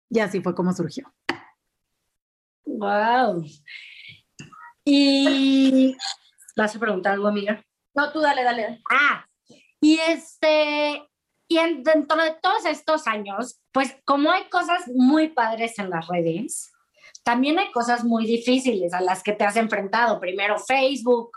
Y 0.10 0.20
así 0.20 0.42
fue 0.42 0.56
como 0.56 0.72
surgió. 0.74 1.12
Wow. 2.66 3.44
Y 4.86 5.98
vas 6.56 6.76
a 6.76 6.80
preguntar 6.80 7.14
algo, 7.14 7.28
amiga. 7.28 7.62
No, 7.96 8.12
tú 8.12 8.20
dale, 8.20 8.44
dale. 8.44 8.82
Ah, 8.92 9.26
y 9.82 9.98
este, 10.00 11.02
y 11.48 11.58
dentro 11.84 12.22
de 12.22 12.36
todos 12.42 12.66
estos 12.66 13.08
años, 13.08 13.60
pues 13.72 13.96
como 14.06 14.32
hay 14.32 14.46
cosas 14.50 14.84
muy 14.94 15.30
padres 15.30 15.80
en 15.80 15.90
las 15.90 16.08
redes, 16.08 16.72
también 17.24 17.58
hay 17.58 17.72
cosas 17.72 18.04
muy 18.04 18.26
difíciles 18.26 18.94
a 18.94 19.02
las 19.02 19.24
que 19.24 19.34
te 19.34 19.44
has 19.44 19.56
enfrentado. 19.56 20.20
Primero 20.20 20.60
Facebook, 20.60 21.32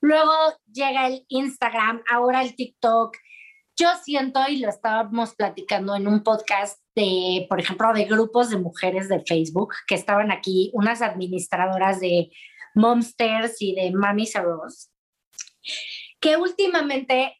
luego 0.00 0.32
llega 0.70 1.06
el 1.06 1.24
Instagram, 1.28 2.02
ahora 2.10 2.42
el 2.42 2.54
TikTok. 2.54 3.16
Yo 3.76 3.88
siento, 4.04 4.40
y 4.48 4.58
lo 4.58 4.68
estábamos 4.68 5.34
platicando 5.34 5.96
en 5.96 6.06
un 6.06 6.22
podcast 6.22 6.78
de, 6.94 7.46
por 7.48 7.60
ejemplo, 7.60 7.92
de 7.94 8.04
grupos 8.04 8.50
de 8.50 8.58
mujeres 8.58 9.08
de 9.08 9.20
Facebook, 9.20 9.72
que 9.86 9.94
estaban 9.94 10.30
aquí, 10.30 10.70
unas 10.74 11.00
administradoras 11.00 12.00
de 12.00 12.30
Momsters 12.74 13.60
y 13.60 13.74
de 13.74 13.92
Mami 13.92 14.26
Saros, 14.26 14.90
que 16.20 16.36
últimamente 16.36 17.36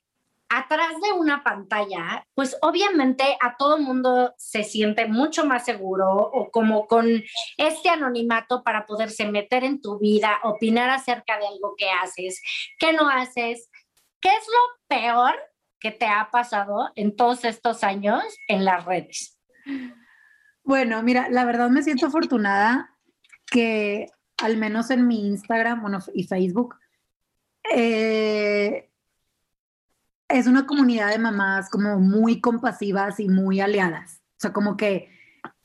atrás 0.51 1.01
de 1.01 1.13
una 1.13 1.45
pantalla, 1.45 2.27
pues 2.35 2.59
obviamente 2.61 3.25
a 3.41 3.57
todo 3.57 3.79
mundo 3.79 4.35
se 4.37 4.65
siente 4.65 5.07
mucho 5.07 5.47
más 5.47 5.65
seguro 5.65 6.09
o 6.13 6.51
como 6.51 6.89
con 6.89 7.23
este 7.57 7.89
anonimato 7.89 8.65
para 8.65 8.85
poderse 8.85 9.31
meter 9.31 9.63
en 9.63 9.81
tu 9.81 10.01
vida, 10.01 10.41
opinar 10.43 10.91
acerca 10.91 11.39
de 11.39 11.47
algo 11.47 11.75
que 11.79 11.89
haces, 11.89 12.43
que 12.81 12.93
no 12.93 13.09
haces. 13.09 13.71
¿Qué 14.21 14.29
es 14.29 14.47
lo 14.49 14.89
peor 14.89 15.35
que 15.79 15.93
te 15.93 16.07
ha 16.07 16.29
pasado 16.33 16.91
en 16.97 17.15
todos 17.15 17.45
estos 17.45 17.85
años 17.85 18.25
en 18.49 18.65
las 18.65 18.85
redes? 18.85 19.41
Bueno, 20.65 21.01
mira, 21.05 21.29
la 21.31 21.45
verdad 21.45 21.71
me 21.71 21.83
siento 21.85 22.07
afortunada 22.07 22.99
que 23.51 24.07
al 24.41 24.57
menos 24.57 24.91
en 24.91 25.07
mi 25.07 25.27
Instagram 25.27 25.83
bueno, 25.83 25.99
y 26.15 26.25
Facebook, 26.25 26.77
eh, 27.75 28.91
es 30.29 30.47
una 30.47 30.67
comunidad 30.67 31.11
de 31.11 31.19
mamás 31.19 31.69
como 31.69 31.99
muy 31.99 32.41
compasivas 32.41 33.21
y 33.21 33.29
muy 33.29 33.61
aliadas. 33.61 34.21
O 34.37 34.41
sea, 34.41 34.53
como 34.53 34.77
que, 34.77 35.09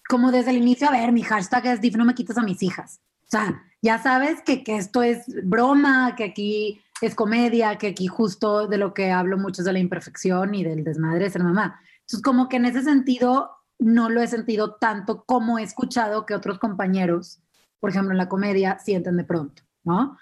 como 0.09 0.31
desde 0.31 0.51
el 0.51 0.57
inicio, 0.57 0.87
a 0.87 0.91
ver, 0.91 1.11
mi 1.11 1.21
hashtag 1.21 1.67
es 1.67 1.81
DIF 1.81 1.95
no 1.95 2.05
me 2.05 2.15
quitas 2.15 2.37
a 2.37 2.43
mis 2.43 2.61
hijas. 2.63 2.99
O 3.23 3.29
sea, 3.29 3.63
ya 3.81 4.01
sabes 4.01 4.41
que, 4.41 4.63
que 4.63 4.77
esto 4.77 5.03
es 5.03 5.25
broma, 5.43 6.15
que 6.15 6.25
aquí 6.25 6.81
es 7.01 7.15
comedia, 7.15 7.77
que 7.77 7.87
aquí 7.87 8.07
justo 8.07 8.67
de 8.67 8.77
lo 8.77 8.93
que 8.93 9.11
hablo 9.11 9.37
mucho 9.37 9.61
es 9.61 9.65
de 9.65 9.73
la 9.73 9.79
imperfección 9.79 10.53
y 10.55 10.63
del 10.63 10.83
desmadre 10.83 11.25
de 11.25 11.29
ser 11.29 11.43
mamá. 11.43 11.79
Entonces, 12.01 12.21
como 12.21 12.49
que 12.49 12.57
en 12.57 12.65
ese 12.65 12.83
sentido 12.83 13.51
no 13.79 14.09
lo 14.09 14.21
he 14.21 14.27
sentido 14.27 14.75
tanto 14.75 15.25
como 15.25 15.59
he 15.59 15.63
escuchado 15.63 16.25
que 16.25 16.35
otros 16.35 16.59
compañeros 16.59 17.41
por 17.85 17.91
ejemplo, 17.91 18.13
en 18.13 18.17
la 18.17 18.27
comedia 18.27 18.79
sienten 18.79 19.15
de 19.15 19.23
pronto, 19.23 19.61
¿no? 19.83 20.17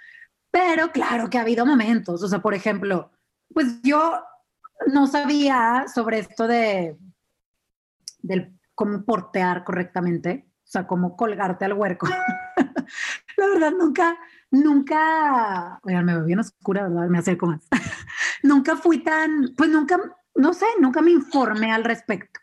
Pero 0.51 0.91
claro 0.91 1.29
que 1.29 1.37
ha 1.37 1.43
habido 1.43 1.65
momentos, 1.65 2.21
o 2.21 2.27
sea, 2.27 2.39
por 2.39 2.53
ejemplo, 2.53 3.09
pues 3.53 3.81
yo 3.83 4.21
no 4.87 5.07
sabía 5.07 5.85
sobre 5.87 6.19
esto 6.19 6.45
de 6.45 6.97
del 8.21 8.59
cómo 8.75 9.05
portear 9.05 9.63
correctamente, 9.63 10.45
o 10.57 10.67
sea, 10.67 10.85
cómo 10.87 11.15
colgarte 11.15 11.63
al 11.63 11.71
huerco. 11.71 12.05
la 13.37 13.47
verdad, 13.47 13.71
nunca, 13.71 14.17
nunca, 14.51 15.79
oigan, 15.83 16.03
me 16.03 16.15
veo 16.15 16.25
bien 16.25 16.39
oscura, 16.39 16.89
¿verdad? 16.89 17.07
Me 17.07 17.19
acerco 17.19 17.45
más. 17.45 17.61
nunca 18.43 18.75
fui 18.75 19.05
tan, 19.05 19.53
pues 19.55 19.69
nunca, 19.69 19.97
no 20.35 20.53
sé, 20.53 20.65
nunca 20.81 21.01
me 21.01 21.11
informé 21.11 21.71
al 21.71 21.85
respecto. 21.85 22.41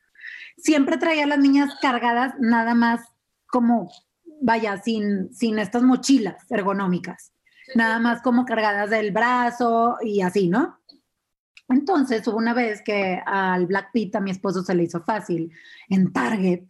Siempre 0.57 0.97
traía 0.97 1.25
a 1.25 1.27
las 1.27 1.41
niñas 1.41 1.75
cargadas 1.83 2.33
nada 2.41 2.75
más 2.75 3.03
como, 3.49 3.91
vaya, 4.41 4.81
sin, 4.83 5.33
sin 5.33 5.59
estas 5.59 5.83
mochilas 5.83 6.51
ergonómicas, 6.51 7.33
nada 7.75 7.99
más 7.99 8.23
como 8.23 8.45
cargadas 8.45 8.91
del 8.91 9.13
brazo 9.13 9.99
y 10.03 10.23
así, 10.23 10.49
¿no? 10.49 10.81
Entonces 11.69 12.27
hubo 12.27 12.37
una 12.37 12.53
vez 12.53 12.83
que 12.83 13.23
al 13.25 13.67
Black 13.67 13.91
Pit 13.93 14.17
a 14.17 14.21
mi 14.21 14.33
esposo 14.33 14.63
se 14.63 14.75
le 14.75 14.83
hizo 14.83 15.03
fácil 15.03 15.53
en 15.89 16.13
Target, 16.13 16.65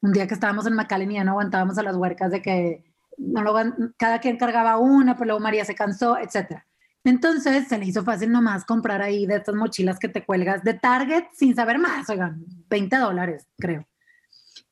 un 0.00 0.12
día 0.12 0.26
que 0.26 0.34
estábamos 0.34 0.66
en 0.66 0.74
McAllen 0.74 1.10
y 1.10 1.14
ya 1.14 1.24
no 1.24 1.32
aguantábamos 1.32 1.76
a 1.76 1.82
las 1.82 1.96
huercas 1.96 2.30
de 2.30 2.40
que 2.40 2.84
no 3.18 3.42
lo, 3.42 3.54
cada 3.98 4.18
quien 4.20 4.38
cargaba 4.38 4.78
una, 4.78 5.14
pero 5.14 5.26
luego 5.26 5.40
María 5.40 5.64
se 5.64 5.74
cansó, 5.74 6.16
etc. 6.18 6.62
Entonces 7.04 7.68
se 7.68 7.78
le 7.78 7.86
hizo 7.86 8.02
fácil 8.02 8.32
nomás 8.32 8.64
comprar 8.64 9.02
ahí 9.02 9.26
de 9.26 9.36
estas 9.36 9.54
mochilas 9.54 9.98
que 9.98 10.08
te 10.08 10.24
cuelgas 10.24 10.64
de 10.64 10.74
Target 10.74 11.24
sin 11.34 11.54
saber 11.54 11.78
más, 11.78 12.08
oigan, 12.08 12.44
20 12.68 12.96
dólares 12.96 13.46
creo. 13.58 13.86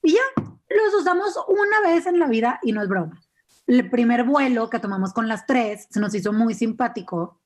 Y 0.05 0.13
ya, 0.13 0.45
los 0.69 0.95
usamos 1.01 1.37
una 1.49 1.81
vez 1.81 2.07
en 2.07 2.21
la 2.21 2.29
vida 2.29 2.61
y 2.63 2.71
no 2.71 2.83
es 2.83 2.89
broma. 2.89 3.21
El 3.67 3.91
primer 3.91 4.23
vuelo 4.23 4.71
que 4.71 4.79
tomamos 4.79 5.13
con 5.13 5.27
las 5.27 5.47
tres 5.47 5.89
se 5.91 5.99
nos 5.99 6.15
hizo 6.15 6.33
muy 6.33 6.55
simpático 6.55 7.41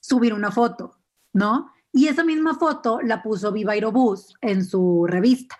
subir 0.00 0.34
una 0.34 0.50
foto 0.50 1.00
¿no? 1.32 1.72
Y 1.92 2.08
esa 2.08 2.24
misma 2.24 2.54
foto 2.54 3.00
la 3.02 3.22
puso 3.22 3.52
Viva 3.52 3.72
Aerobús 3.72 4.34
en 4.40 4.64
su 4.64 5.06
revista. 5.08 5.56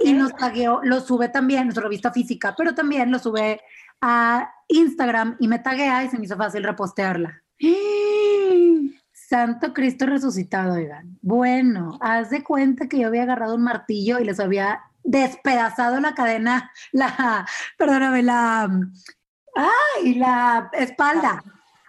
Y 0.00 0.12
nos 0.12 0.34
tagueó, 0.34 0.80
lo 0.84 1.00
sube 1.00 1.28
también 1.28 1.64
en 1.64 1.74
su 1.74 1.80
revista 1.80 2.12
física, 2.12 2.54
pero 2.56 2.74
también 2.74 3.10
lo 3.10 3.18
sube 3.18 3.60
a 4.00 4.50
Instagram 4.68 5.36
y 5.38 5.48
me 5.48 5.58
taguea 5.58 6.04
y 6.04 6.08
se 6.08 6.18
me 6.18 6.24
hizo 6.24 6.36
fácil 6.36 6.64
repostearla. 6.64 7.42
Santo 9.12 9.72
Cristo 9.72 10.06
resucitado, 10.06 10.74
oigan. 10.74 11.18
Bueno, 11.20 11.98
haz 12.00 12.30
de 12.30 12.42
cuenta 12.42 12.88
que 12.88 12.98
yo 12.98 13.08
había 13.08 13.22
agarrado 13.22 13.54
un 13.54 13.62
martillo 13.62 14.18
y 14.18 14.24
les 14.24 14.40
había 14.40 14.80
despedazado 15.04 16.00
la 16.00 16.14
cadena, 16.14 16.70
la, 16.92 17.46
perdóname, 17.78 18.22
la, 18.22 18.64
ay, 19.54 20.14
la 20.14 20.70
espalda. 20.72 21.42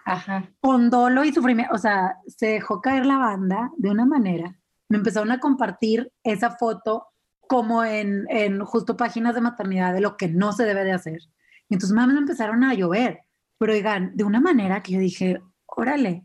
Ajá. 0.06 0.50
con 0.60 0.90
dolo 0.90 1.24
y 1.24 1.32
sufrimiento, 1.32 1.74
o 1.74 1.78
sea, 1.78 2.18
se 2.26 2.48
dejó 2.48 2.82
caer 2.82 3.06
la 3.06 3.16
banda 3.16 3.70
de 3.78 3.88
una 3.88 4.04
manera. 4.04 4.54
Me 4.90 4.98
empezaron 4.98 5.32
a 5.32 5.40
compartir 5.40 6.12
esa 6.22 6.50
foto 6.50 7.06
como 7.48 7.84
en, 7.84 8.26
en 8.28 8.62
justo 8.66 8.98
páginas 8.98 9.34
de 9.34 9.40
maternidad 9.40 9.94
de 9.94 10.02
lo 10.02 10.18
que 10.18 10.28
no 10.28 10.52
se 10.52 10.64
debe 10.64 10.84
de 10.84 10.92
hacer. 10.92 11.20
Y 11.68 11.74
entonces 11.74 11.96
me 11.96 12.02
empezaron 12.02 12.64
a 12.64 12.74
llover, 12.74 13.22
pero 13.58 13.72
oigan, 13.72 14.14
de 14.14 14.24
una 14.24 14.40
manera 14.40 14.82
que 14.82 14.92
yo 14.92 15.00
dije, 15.00 15.40
órale, 15.64 16.24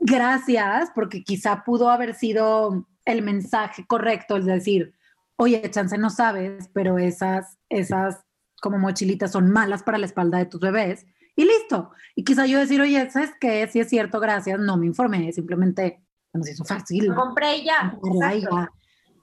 gracias, 0.00 0.90
porque 0.94 1.24
quizá 1.24 1.64
pudo 1.64 1.90
haber 1.90 2.14
sido 2.14 2.86
el 3.04 3.22
mensaje 3.22 3.84
correcto, 3.86 4.36
es 4.36 4.46
decir, 4.46 4.93
oye, 5.36 5.70
chance 5.70 5.96
no 5.98 6.10
sabes, 6.10 6.68
pero 6.72 6.98
esas, 6.98 7.58
esas 7.68 8.24
como 8.60 8.78
mochilitas 8.78 9.32
son 9.32 9.50
malas 9.50 9.82
para 9.82 9.98
la 9.98 10.06
espalda 10.06 10.38
de 10.38 10.46
tus 10.46 10.60
bebés 10.60 11.06
y 11.36 11.44
listo. 11.44 11.90
Y 12.14 12.24
quizá 12.24 12.46
yo 12.46 12.58
decir, 12.58 12.80
oye, 12.80 13.10
¿sabes 13.10 13.32
qué? 13.40 13.66
Si 13.68 13.80
es 13.80 13.88
cierto, 13.88 14.20
gracias, 14.20 14.58
no 14.60 14.76
me 14.76 14.86
informé, 14.86 15.32
simplemente 15.32 16.02
nos 16.32 16.48
hizo 16.48 16.64
fácil. 16.64 17.06
Lo 17.06 17.14
compré 17.14 17.64
ya. 17.64 17.96
ya. 18.40 18.70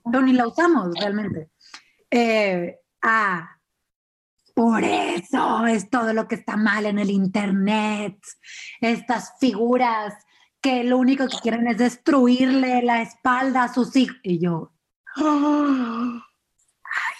Pero 0.03 0.21
ni 0.21 0.33
la 0.33 0.47
usamos 0.47 0.89
realmente. 0.99 1.49
Eh, 2.09 2.77
ah, 3.01 3.49
por 4.53 4.83
eso 4.83 5.65
es 5.65 5.89
todo 5.89 6.13
lo 6.13 6.27
que 6.27 6.35
está 6.35 6.57
mal 6.57 6.85
en 6.85 6.99
el 6.99 7.09
Internet. 7.09 8.17
Estas 8.81 9.33
figuras 9.39 10.13
que 10.61 10.83
lo 10.83 10.97
único 10.97 11.27
que 11.27 11.37
quieren 11.41 11.67
es 11.67 11.77
destruirle 11.77 12.83
la 12.83 13.01
espalda 13.01 13.63
a 13.63 13.73
sus 13.73 13.95
hijos. 13.95 14.17
Y 14.23 14.39
yo, 14.39 14.73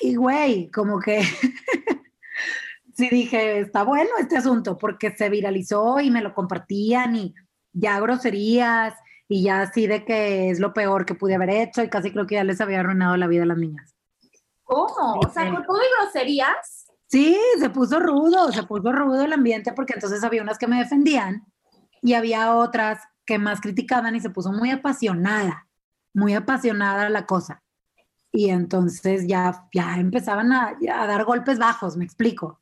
ay, 0.01 0.15
güey, 0.15 0.71
como 0.71 0.99
que 0.99 1.21
sí 2.93 3.09
dije, 3.09 3.59
está 3.59 3.83
bueno 3.83 4.09
este 4.19 4.37
asunto, 4.37 4.77
porque 4.77 5.11
se 5.11 5.29
viralizó 5.29 5.99
y 5.99 6.11
me 6.11 6.21
lo 6.21 6.33
compartían 6.33 7.15
y 7.15 7.33
ya 7.73 7.99
groserías 7.99 8.93
y 9.27 9.43
ya 9.43 9.61
así 9.61 9.87
de 9.87 10.03
que 10.03 10.49
es 10.49 10.59
lo 10.59 10.73
peor 10.73 11.05
que 11.05 11.15
pude 11.15 11.35
haber 11.35 11.49
hecho 11.49 11.81
y 11.81 11.89
casi 11.89 12.11
creo 12.11 12.27
que 12.27 12.35
ya 12.35 12.43
les 12.43 12.59
había 12.59 12.81
arruinado 12.81 13.15
la 13.17 13.27
vida 13.27 13.43
a 13.43 13.47
las 13.47 13.57
niñas. 13.57 13.95
¿Cómo? 14.63 15.19
O 15.19 15.29
sea, 15.29 15.49
¿con 15.53 15.65
todo 15.65 15.77
y 15.77 16.01
groserías? 16.01 16.85
Sí, 17.07 17.37
se 17.59 17.69
puso 17.69 17.99
rudo, 17.99 18.51
se 18.51 18.63
puso 18.63 18.91
rudo 18.91 19.23
el 19.23 19.33
ambiente 19.33 19.73
porque 19.73 19.93
entonces 19.93 20.23
había 20.23 20.41
unas 20.41 20.57
que 20.57 20.67
me 20.67 20.79
defendían 20.79 21.45
y 22.01 22.13
había 22.13 22.55
otras 22.55 23.01
que 23.25 23.37
más 23.37 23.61
criticaban 23.61 24.15
y 24.15 24.21
se 24.21 24.29
puso 24.29 24.51
muy 24.51 24.71
apasionada, 24.71 25.67
muy 26.13 26.33
apasionada 26.33 27.09
la 27.09 27.25
cosa. 27.25 27.63
Y 28.31 28.49
entonces 28.49 29.27
ya, 29.27 29.67
ya 29.73 29.97
empezaban 29.97 30.53
a, 30.53 30.77
dar 30.79 31.25
golpes 31.25 31.59
bajos, 31.59 31.97
me 31.97 32.05
explico 32.05 32.61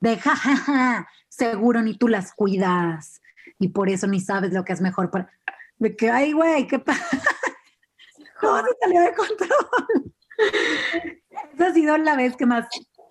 de 0.00 0.16
jajaja, 0.16 1.06
seguro 1.28 1.82
ni 1.82 1.96
tú 1.96 2.08
las 2.08 2.32
cuidas 2.32 3.20
y 3.58 3.68
por 3.68 3.88
eso 3.88 4.06
ni 4.06 4.20
sabes 4.20 4.52
lo 4.52 4.64
que 4.64 4.72
es 4.72 4.80
mejor 4.80 5.10
para... 5.10 5.30
De 5.78 5.96
que, 5.96 6.10
ay, 6.10 6.32
güey, 6.32 6.66
qué 6.66 6.78
pasa. 6.78 7.04
Todo 8.40 8.58
se 8.58 8.68
salió 8.80 9.00
de 9.00 9.14
control. 9.14 10.14
Esa 11.54 11.66
ha 11.66 11.74
sido 11.74 11.96
la 11.98 12.16
vez 12.16 12.36
que 12.36 12.46
más, 12.46 12.66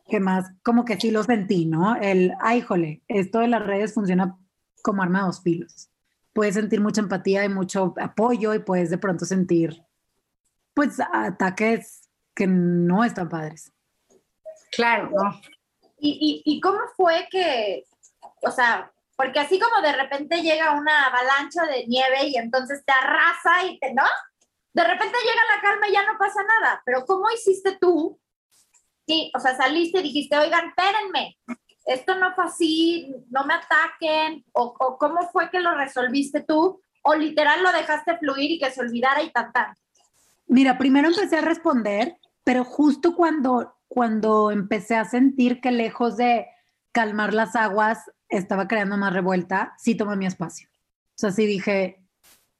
que 0.07 0.19
más, 0.19 0.51
como 0.63 0.85
que 0.85 0.99
sí 0.99 1.11
lo 1.11 1.23
sentí, 1.23 1.65
¿no? 1.65 1.95
El, 1.95 2.33
ay, 2.41 2.61
jole, 2.61 3.01
esto 3.07 3.39
de 3.39 3.47
las 3.47 3.65
redes 3.65 3.93
funciona 3.93 4.37
como 4.83 5.01
arma 5.01 5.19
de 5.19 5.25
dos 5.25 5.41
filos. 5.41 5.89
Puedes 6.33 6.55
sentir 6.55 6.81
mucha 6.81 7.01
empatía 7.01 7.43
y 7.45 7.49
mucho 7.49 7.93
apoyo 7.99 8.53
y 8.53 8.59
puedes 8.59 8.89
de 8.89 8.97
pronto 8.97 9.25
sentir, 9.25 9.83
pues, 10.79 10.97
ataques 11.11 12.07
que 12.33 12.47
no 12.47 13.03
están 13.03 13.27
padres. 13.27 13.73
Claro, 14.71 15.09
no. 15.09 15.41
¿Y, 15.99 16.41
y, 16.45 16.61
cómo 16.61 16.79
fue 16.95 17.27
que, 17.29 17.83
o 18.43 18.49
sea, 18.49 18.89
porque 19.17 19.41
así 19.41 19.59
como 19.59 19.81
de 19.81 19.91
repente 19.91 20.41
llega 20.41 20.79
una 20.79 21.07
avalancha 21.07 21.65
de 21.65 21.85
nieve 21.85 22.27
y 22.27 22.37
entonces 22.37 22.85
te 22.85 22.93
arrasa 22.93 23.65
y 23.65 23.77
te, 23.77 23.93
¿no? 23.93 24.05
De 24.71 24.85
repente 24.85 25.17
llega 25.21 25.53
la 25.53 25.61
calma 25.61 25.89
y 25.89 25.91
ya 25.91 26.05
no 26.05 26.17
pasa 26.17 26.41
nada, 26.43 26.81
pero 26.85 27.05
¿cómo 27.05 27.29
hiciste 27.29 27.77
tú? 27.77 28.17
Sí, 29.05 29.33
o 29.35 29.39
sea, 29.41 29.57
saliste 29.57 29.99
y 29.99 30.03
dijiste, 30.03 30.37
oigan, 30.37 30.69
espérenme, 30.69 31.37
esto 31.87 32.15
no 32.15 32.33
fue 32.35 32.45
así, 32.45 33.13
no 33.29 33.43
me 33.43 33.55
ataquen, 33.55 34.45
o, 34.53 34.73
o 34.79 34.97
cómo 34.97 35.27
fue 35.29 35.49
que 35.49 35.59
lo 35.59 35.75
resolviste 35.75 36.39
tú, 36.39 36.81
o 37.03 37.15
literal 37.15 37.63
lo 37.63 37.73
dejaste 37.73 38.17
fluir 38.17 38.51
y 38.51 38.59
que 38.59 38.71
se 38.71 38.79
olvidara 38.79 39.21
y 39.21 39.31
tan 39.31 39.51
tan. 39.51 39.75
Mira, 40.49 40.77
primero 40.77 41.07
empecé 41.07 41.37
a 41.37 41.41
responder, 41.41 42.17
pero 42.43 42.65
justo 42.65 43.15
cuando 43.15 43.79
cuando 43.89 44.51
empecé 44.51 44.95
a 44.95 45.03
sentir 45.03 45.59
que 45.59 45.71
lejos 45.71 46.15
de 46.15 46.45
calmar 46.93 47.33
las 47.33 47.55
aguas 47.55 47.99
estaba 48.29 48.67
creando 48.67 48.95
más 48.95 49.11
revuelta, 49.11 49.73
sí 49.77 49.95
tomé 49.95 50.15
mi 50.15 50.27
espacio. 50.27 50.69
O 50.69 51.17
sea, 51.17 51.31
sí 51.31 51.45
dije, 51.45 52.05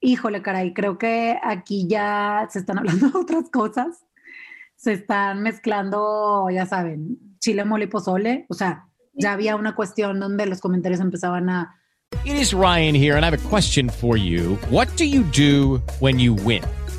híjole, 0.01 0.41
caray, 0.41 0.73
creo 0.73 0.97
que 0.97 1.39
aquí 1.41 1.87
ya 1.87 2.47
se 2.49 2.59
están 2.59 2.79
hablando 2.79 3.11
otras 3.17 3.49
cosas. 3.51 4.03
Se 4.75 4.93
están 4.93 5.43
mezclando, 5.43 6.49
ya 6.51 6.65
saben, 6.65 7.19
chile, 7.39 7.63
mole 7.63 7.85
y 7.85 7.87
pozole. 7.87 8.45
O 8.49 8.53
sea, 8.53 8.87
ya 9.13 9.33
había 9.33 9.55
una 9.55 9.75
cuestión 9.75 10.19
donde 10.19 10.45
los 10.47 10.61
comentarios 10.61 10.99
empezaban 10.99 11.49
a... 11.49 11.75
It 12.25 12.33
is 12.33 12.53
Ryan 12.53 12.95
here 12.95 13.15
and 13.15 13.23
I 13.23 13.29
have 13.29 13.35
a 13.35 13.49
question 13.49 13.87
for 13.87 14.17
you. 14.17 14.57
What 14.71 14.87
do 14.97 15.05
you 15.05 15.23
do 15.31 15.79
when 15.99 16.17
you 16.17 16.33
win? 16.33 16.63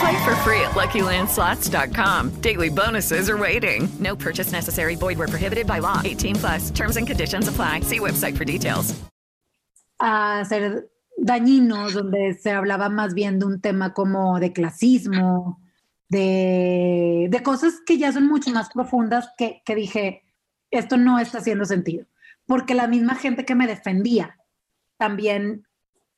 Play 0.00 0.24
for 0.24 0.34
free 0.36 0.60
at 0.60 0.72
LuckyLandSlots.com. 0.72 2.40
Daily 2.40 2.68
bonuses 2.68 3.30
are 3.30 3.38
waiting. 3.38 3.88
No 4.00 4.16
purchase 4.16 4.50
necessary. 4.52 4.96
Void 4.96 5.18
where 5.18 5.28
prohibited 5.28 5.66
by 5.66 5.78
law. 5.78 6.02
18 6.04 6.36
plus. 6.36 6.70
Terms 6.70 6.96
and 6.96 7.06
conditions 7.06 7.48
apply. 7.48 7.80
See 7.80 8.00
website 8.00 8.36
for 8.36 8.44
details. 8.44 8.94
a 9.98 10.44
ser 10.44 10.90
dañinos, 11.16 11.94
donde 11.94 12.34
se 12.34 12.50
hablaba 12.50 12.88
más 12.88 13.14
bien 13.14 13.38
de 13.38 13.46
un 13.46 13.60
tema 13.60 13.94
como 13.94 14.38
de 14.40 14.52
clasismo, 14.52 15.60
de, 16.08 17.28
de 17.30 17.42
cosas 17.42 17.74
que 17.84 17.98
ya 17.98 18.12
son 18.12 18.26
mucho 18.28 18.50
más 18.50 18.70
profundas 18.70 19.30
que, 19.36 19.62
dije, 19.74 20.22
esto 20.70 20.96
no 20.96 21.18
está 21.18 21.38
haciendo 21.38 21.64
sentido. 21.64 22.06
Porque 22.46 22.74
la 22.74 22.86
misma 22.86 23.14
gente 23.16 23.44
que 23.44 23.54
me 23.54 23.66
defendía 23.66 24.38
también 24.98 25.66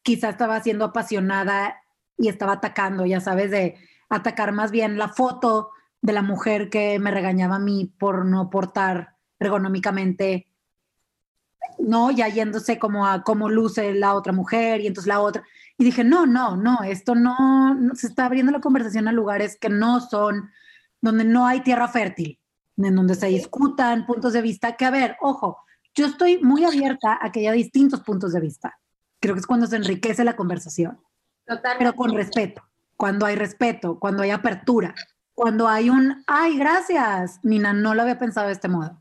quizá 0.03 0.31
estaba 0.31 0.61
siendo 0.61 0.85
apasionada 0.85 1.77
y 2.18 2.28
estaba 2.28 2.52
atacando, 2.52 3.07
ya 3.07 3.20
sabes, 3.20 3.50
de 3.50 3.76
atacar 4.11 4.52
más 4.52 4.70
bien 4.70 4.98
la 4.98 5.09
foto 5.09 5.70
de 6.02 6.12
la 6.12 6.22
mujer 6.22 6.68
que 6.68 6.98
me 6.98 7.11
regañaba 7.11 7.57
a 7.57 7.61
mí 7.61 7.92
por 7.98 8.24
no 8.24 8.50
portar 8.50 9.16
ergonómicamente 9.38 10.48
¿no? 11.78 12.11
Ya 12.11 12.28
yéndose 12.28 12.78
como 12.78 13.07
a 13.07 13.22
cómo 13.22 13.48
luce 13.48 13.94
la 13.94 14.14
otra 14.14 14.33
mujer 14.33 14.81
y 14.81 14.87
entonces 14.87 15.09
la 15.09 15.20
otra. 15.20 15.44
Y 15.76 15.85
dije, 15.85 16.04
no, 16.04 16.26
no, 16.26 16.57
no, 16.57 16.83
esto 16.83 17.14
no, 17.14 17.76
se 17.94 18.09
está 18.09 18.26
abriendo 18.26 18.52
la 18.52 18.61
conversación 18.61 19.09
a 19.09 19.12
lugares 19.12 19.57
que 19.59 19.68
no 19.68 20.00
son, 20.00 20.50
donde 21.00 21.24
no 21.24 21.46
hay 21.46 21.61
tierra 21.61 21.88
fértil, 21.88 22.38
en 22.76 22.94
donde 22.96 23.14
se 23.14 23.28
discutan 23.28 24.07
puntos 24.07 24.33
de 24.33 24.42
vista, 24.42 24.76
que 24.76 24.85
a 24.85 24.90
ver, 24.90 25.16
ojo, 25.20 25.59
yo 25.94 26.07
estoy 26.07 26.42
muy 26.42 26.64
abierta 26.64 27.18
a 27.20 27.31
que 27.31 27.40
haya 27.40 27.52
distintos 27.52 28.00
puntos 28.00 28.33
de 28.33 28.40
vista. 28.40 28.78
Creo 29.20 29.35
que 29.35 29.40
es 29.40 29.46
cuando 29.46 29.66
se 29.66 29.76
enriquece 29.76 30.24
la 30.24 30.37
conversación, 30.37 31.00
pero 31.78 31.94
con 31.94 32.14
respeto, 32.14 32.62
cuando 32.96 33.26
hay 33.26 33.37
respeto, 33.37 33.98
cuando 33.98 34.22
hay 34.22 34.30
apertura, 34.30 34.94
cuando 35.34 35.68
hay 35.68 35.88
un, 35.88 36.24
ay, 36.26 36.58
gracias, 36.58 37.40
Nina, 37.42 37.72
no 37.72 37.94
lo 37.94 38.02
había 38.02 38.18
pensado 38.18 38.48
de 38.48 38.54
este 38.54 38.68
modo. 38.68 39.00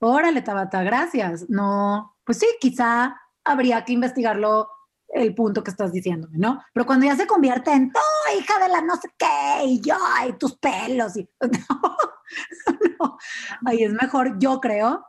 Órale, 0.00 0.42
Tabata, 0.42 0.82
gracias. 0.82 1.48
No, 1.48 2.16
pues 2.24 2.38
sí, 2.38 2.46
quizá 2.60 3.16
habría 3.44 3.84
que 3.84 3.94
investigarlo 3.94 4.68
el 5.08 5.34
punto 5.34 5.64
que 5.64 5.70
estás 5.70 5.92
diciéndome, 5.92 6.36
¿no? 6.38 6.62
Pero 6.72 6.86
cuando 6.86 7.06
ya 7.06 7.16
se 7.16 7.26
convierte 7.26 7.72
en, 7.72 7.90
oh, 7.94 8.38
hija 8.38 8.58
de 8.58 8.68
la 8.68 8.82
no 8.82 8.96
sé 8.96 9.08
qué, 9.16 9.64
y 9.64 9.80
yo, 9.80 9.96
y 10.28 10.32
tus 10.34 10.56
pelos, 10.58 11.16
y 11.16 11.28
no, 13.00 13.18
ahí 13.64 13.82
es 13.82 13.92
mejor, 13.92 14.38
yo 14.38 14.60
creo, 14.60 15.06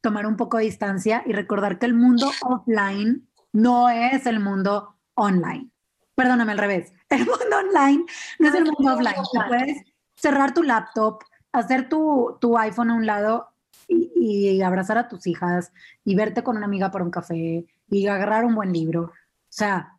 tomar 0.00 0.26
un 0.26 0.36
poco 0.36 0.58
de 0.58 0.64
distancia 0.64 1.22
y 1.26 1.32
recordar 1.32 1.78
que 1.78 1.86
el 1.86 1.94
mundo 1.94 2.30
offline 2.42 3.28
no 3.52 3.88
es 3.88 4.26
el 4.26 4.40
mundo 4.40 4.98
online. 5.14 5.70
Perdóname 6.18 6.50
al 6.50 6.58
revés, 6.58 6.92
el 7.10 7.20
mundo 7.20 7.58
online 7.64 8.04
no 8.40 8.48
es 8.48 8.54
el 8.56 8.64
mundo 8.64 8.92
offline. 8.92 9.14
Puedes 9.46 9.84
cerrar 10.16 10.52
tu 10.52 10.64
laptop, 10.64 11.22
hacer 11.52 11.88
tu, 11.88 12.36
tu 12.40 12.58
iPhone 12.58 12.90
a 12.90 12.94
un 12.94 13.06
lado 13.06 13.50
y, 13.86 14.10
y 14.16 14.62
abrazar 14.62 14.98
a 14.98 15.08
tus 15.08 15.28
hijas 15.28 15.72
y 16.04 16.16
verte 16.16 16.42
con 16.42 16.56
una 16.56 16.66
amiga 16.66 16.90
para 16.90 17.04
un 17.04 17.12
café 17.12 17.64
y 17.88 18.06
agarrar 18.08 18.44
un 18.44 18.56
buen 18.56 18.72
libro. 18.72 19.02
O 19.04 19.12
sea, 19.48 19.96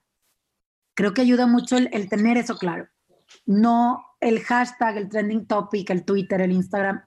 creo 0.94 1.14
que 1.14 1.22
ayuda 1.22 1.48
mucho 1.48 1.78
el, 1.78 1.90
el 1.94 2.10
tener 2.10 2.36
eso 2.36 2.58
claro. 2.58 2.90
No 3.46 4.04
el 4.20 4.42
hashtag, 4.42 4.98
el 4.98 5.08
trending 5.08 5.48
topic, 5.48 5.90
el 5.90 6.04
Twitter, 6.04 6.42
el 6.42 6.52
Instagram. 6.52 7.02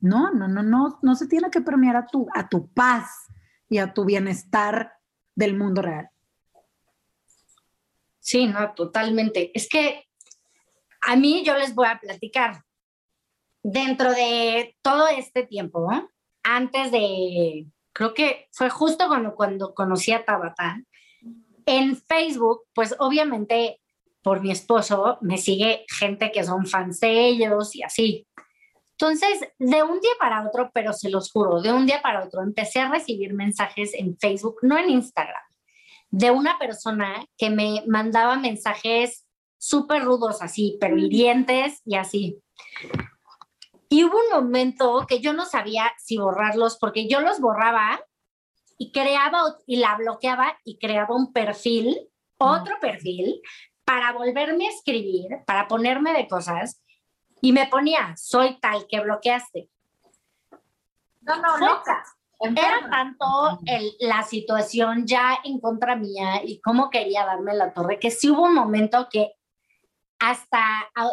No, 0.00 0.32
no, 0.32 0.48
no, 0.48 0.62
no, 0.62 0.98
no 1.00 1.14
se 1.14 1.28
tiene 1.28 1.50
que 1.50 1.62
premiar 1.62 1.96
a 1.96 2.06
tu, 2.06 2.26
a 2.34 2.46
tu 2.46 2.68
paz 2.68 3.26
y 3.70 3.78
a 3.78 3.94
tu 3.94 4.04
bienestar 4.04 4.92
del 5.34 5.56
mundo 5.56 5.80
real. 5.80 6.09
Sí, 8.20 8.46
no, 8.46 8.72
totalmente. 8.74 9.50
Es 9.54 9.68
que 9.68 10.04
a 11.00 11.16
mí 11.16 11.42
yo 11.44 11.56
les 11.56 11.74
voy 11.74 11.88
a 11.88 11.98
platicar. 11.98 12.62
Dentro 13.62 14.12
de 14.12 14.76
todo 14.80 15.08
este 15.08 15.46
tiempo, 15.46 15.90
antes 16.42 16.92
de, 16.92 17.66
creo 17.92 18.14
que 18.14 18.48
fue 18.52 18.70
justo 18.70 19.06
cuando, 19.08 19.34
cuando 19.34 19.74
conocí 19.74 20.12
a 20.12 20.24
Tabata, 20.24 20.80
en 21.66 21.96
Facebook, 21.96 22.62
pues 22.74 22.94
obviamente 22.98 23.80
por 24.22 24.40
mi 24.40 24.50
esposo 24.50 25.18
me 25.20 25.38
sigue 25.38 25.84
gente 25.88 26.30
que 26.32 26.44
son 26.44 26.66
fans 26.66 27.00
de 27.00 27.26
ellos 27.26 27.74
y 27.74 27.82
así. 27.82 28.26
Entonces, 28.92 29.40
de 29.58 29.82
un 29.82 29.98
día 30.00 30.10
para 30.18 30.46
otro, 30.46 30.70
pero 30.74 30.92
se 30.92 31.08
los 31.08 31.32
juro, 31.32 31.62
de 31.62 31.72
un 31.72 31.86
día 31.86 32.02
para 32.02 32.22
otro, 32.22 32.42
empecé 32.42 32.80
a 32.80 32.90
recibir 32.90 33.32
mensajes 33.32 33.94
en 33.94 34.16
Facebook, 34.18 34.58
no 34.62 34.76
en 34.76 34.90
Instagram, 34.90 35.42
de 36.10 36.30
una 36.30 36.58
persona 36.58 37.24
que 37.36 37.50
me 37.50 37.84
mandaba 37.86 38.36
mensajes 38.36 39.26
súper 39.58 40.04
rudos 40.04 40.42
así, 40.42 40.76
pero 40.80 40.96
hirientes 40.96 41.82
y 41.84 41.96
así. 41.96 42.42
Y 43.88 44.04
hubo 44.04 44.16
un 44.16 44.44
momento 44.44 45.04
que 45.08 45.20
yo 45.20 45.32
no 45.32 45.46
sabía 45.46 45.92
si 45.98 46.16
borrarlos, 46.16 46.78
porque 46.78 47.08
yo 47.08 47.20
los 47.20 47.40
borraba 47.40 48.00
y 48.78 48.92
creaba 48.92 49.56
y 49.66 49.76
la 49.76 49.96
bloqueaba 49.96 50.56
y 50.64 50.78
creaba 50.78 51.14
un 51.14 51.32
perfil, 51.32 52.08
otro 52.38 52.78
perfil, 52.80 53.40
para 53.84 54.12
volverme 54.12 54.66
a 54.66 54.70
escribir, 54.70 55.28
para 55.46 55.66
ponerme 55.66 56.12
de 56.12 56.28
cosas, 56.28 56.82
y 57.42 57.52
me 57.52 57.66
ponía, 57.66 58.14
soy 58.16 58.58
tal 58.60 58.86
que 58.88 59.00
bloqueaste. 59.00 59.68
No, 61.22 61.36
no, 61.36 61.58
loca. 61.58 62.04
Era 62.40 62.88
tanto 62.90 63.26
el, 63.66 63.92
la 64.00 64.22
situación 64.22 65.06
ya 65.06 65.38
en 65.44 65.60
contra 65.60 65.94
mía 65.94 66.42
y 66.42 66.60
cómo 66.60 66.88
quería 66.88 67.26
darme 67.26 67.54
la 67.54 67.74
torre, 67.74 67.98
que 67.98 68.10
sí 68.10 68.30
hubo 68.30 68.44
un 68.44 68.54
momento 68.54 69.08
que 69.10 69.34
hasta 70.18 70.62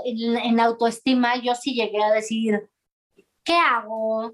en, 0.06 0.38
en 0.38 0.60
autoestima 0.60 1.36
yo 1.36 1.54
sí 1.54 1.74
llegué 1.74 2.02
a 2.02 2.12
decir, 2.12 2.70
¿qué 3.44 3.56
hago? 3.56 4.34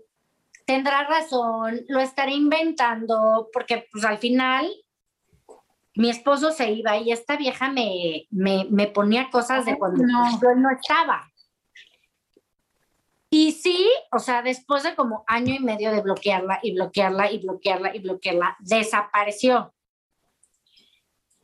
Tendrá 0.66 1.04
razón, 1.04 1.82
lo 1.88 2.00
estaré 2.00 2.34
inventando, 2.34 3.50
porque 3.52 3.88
pues 3.92 4.06
al 4.06 4.20
final 4.20 4.68
mi 5.96 6.10
esposo 6.10 6.52
se 6.52 6.72
iba 6.72 6.98
y 6.98 7.12
esta 7.12 7.38
vieja 7.38 7.70
me, 7.70 8.28
me, 8.32 8.66
me 8.70 8.88
ponía 8.88 9.30
cosas 9.30 9.66
de 9.66 9.78
cuando 9.78 10.04
no. 10.06 10.42
yo 10.42 10.56
no 10.56 10.70
estaba. 10.72 11.32
Y 13.34 13.54
sí, 13.54 13.90
o 14.12 14.20
sea, 14.20 14.44
después 14.44 14.84
de 14.84 14.94
como 14.94 15.24
año 15.26 15.56
y 15.56 15.60
medio 15.60 15.92
de 15.92 16.02
bloquearla 16.02 16.60
y 16.62 16.76
bloquearla 16.76 17.32
y 17.32 17.40
bloquearla 17.40 17.96
y 17.96 18.00
bloquearla, 18.00 18.56
desapareció. 18.60 19.74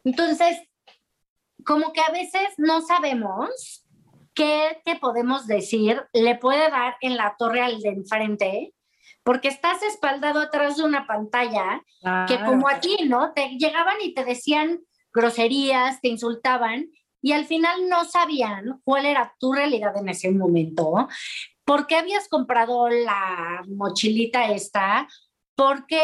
Entonces, 0.04 0.60
como 1.66 1.92
que 1.92 2.02
a 2.02 2.12
veces 2.12 2.48
no 2.58 2.82
sabemos 2.82 3.88
qué 4.36 4.80
te 4.86 4.98
podemos 4.98 5.48
decir, 5.48 6.06
le 6.14 6.36
puede 6.36 6.70
dar 6.70 6.96
en 7.02 7.18
la 7.18 7.34
torre 7.40 7.62
al 7.62 7.80
de 7.80 7.90
enfrente, 7.90 8.76
porque 9.24 9.48
estás 9.48 9.82
espaldado 9.82 10.42
atrás 10.42 10.78
de 10.78 10.84
una 10.84 11.08
pantalla 11.08 11.84
que 12.28 12.40
como 12.46 12.70
a 12.70 12.80
ti, 12.80 12.98
¿no? 13.08 13.34
Te 13.34 13.58
llegaban 13.58 13.98
y 14.04 14.14
te 14.14 14.26
decían 14.26 14.82
groserías, 15.12 16.00
te 16.02 16.10
insultaban 16.10 16.86
y 17.20 17.32
al 17.34 17.46
final 17.46 17.90
no 17.90 18.06
sabían 18.06 18.80
cuál 18.84 19.08
era 19.08 19.36
tu 19.40 19.54
realidad 19.54 19.98
en 19.98 20.10
ese 20.10 20.32
momento, 20.32 21.08
por 21.70 21.86
qué 21.86 21.98
habías 21.98 22.28
comprado 22.28 22.90
la 22.90 23.64
mochilita 23.68 24.52
esta, 24.52 25.08
por 25.54 25.86
qué 25.86 26.02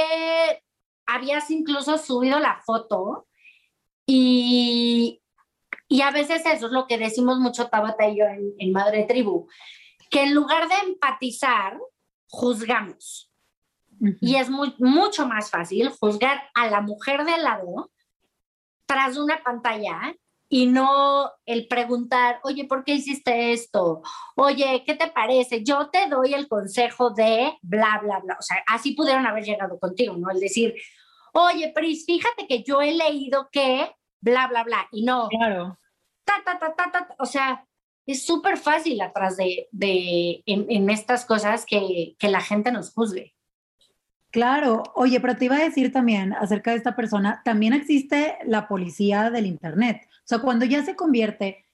habías 1.08 1.50
incluso 1.50 1.98
subido 1.98 2.38
la 2.38 2.62
foto 2.64 3.28
y, 4.06 5.24
y 5.88 6.02
a 6.02 6.12
veces 6.12 6.46
eso 6.46 6.68
es 6.68 6.72
lo 6.72 6.86
que 6.86 7.00
decimos 7.00 7.40
mucho 7.40 7.68
Tabata 7.68 8.08
y 8.08 8.20
yo 8.20 8.26
en, 8.26 8.54
en 8.60 8.72
Madre 8.74 9.06
Tribu, 9.06 9.48
que 10.12 10.26
en 10.26 10.36
lugar 10.36 10.70
de 10.70 10.76
empatizar, 10.88 11.80
juzgamos. 12.28 13.34
Y 14.22 14.36
es 14.36 14.52
muy, 14.52 14.76
mucho 14.78 15.26
más 15.26 15.50
fácil 15.50 15.90
juzgar 15.90 16.44
a 16.54 16.70
la 16.70 16.82
mujer 16.82 17.26
de 17.26 17.40
lado 17.40 17.92
tras 18.86 19.18
una 19.18 19.42
pantalla 19.42 20.16
y 20.48 20.68
no 20.68 21.32
el 21.46 21.68
preguntar, 21.68 22.40
oye, 22.44 22.66
¿por 22.66 22.84
qué 22.84 22.94
hiciste 22.94 23.52
esto? 23.54 24.02
Oye, 24.36 24.84
¿qué 24.86 24.96
te 24.96 25.08
parece? 25.10 25.64
Yo 25.64 25.90
te 25.90 26.08
doy 26.08 26.34
el 26.34 26.48
consejo 26.48 27.10
de 27.12 27.54
bla, 27.62 28.00
bla, 28.04 28.20
bla. 28.20 28.38
O 28.40 28.42
sea, 28.42 28.64
así 28.68 28.92
pudieron 28.94 29.26
haber 29.26 29.44
llegado 29.44 29.80
contigo, 29.80 30.16
¿no? 30.18 30.30
El 30.30 30.40
decir, 30.40 30.76
oye, 31.34 31.72
Pris, 31.74 32.06
fíjate 32.06 32.48
que 32.48 32.64
yo 32.64 32.82
he 32.82 32.94
leído 32.94 33.50
que 33.52 33.92
bla, 34.22 34.48
bla, 34.48 34.64
bla. 34.64 34.88
Y 34.92 35.04
no, 35.04 35.30
Claro. 35.30 35.78
ta, 36.24 36.36
ta, 36.46 36.60
ta, 36.60 36.76
ta, 36.76 36.92
ta, 36.92 37.16
o 37.20 37.26
sea, 37.26 37.66
es 38.06 38.24
súper 38.26 38.58
fácil 38.58 39.02
atrás 39.02 39.36
de, 39.38 39.68
de 39.72 40.44
en, 40.46 40.68
en 40.70 40.90
estas 40.92 41.26
cosas 41.26 41.66
que, 41.66 42.16
que 42.20 42.28
la 42.30 42.40
gente 42.42 42.72
nos 42.72 42.94
juzgue. 42.94 43.34
Claro, 44.32 44.84
oye, 44.96 45.20
pero 45.22 45.38
te 45.38 45.46
iba 45.46 45.56
a 45.56 45.64
decir 45.64 45.94
también 45.94 46.34
acerca 46.34 46.72
de 46.72 46.78
esta 46.78 46.96
persona, 46.96 47.42
también 47.46 47.74
existe 47.74 48.38
la 48.46 48.68
policía 48.68 49.30
del 49.30 49.46
Internet. 49.46 50.08
O 50.26 50.28
sea, 50.28 50.40
cuando 50.40 50.66
ya 50.66 50.84
se 50.84 50.96
convierte 50.96 51.66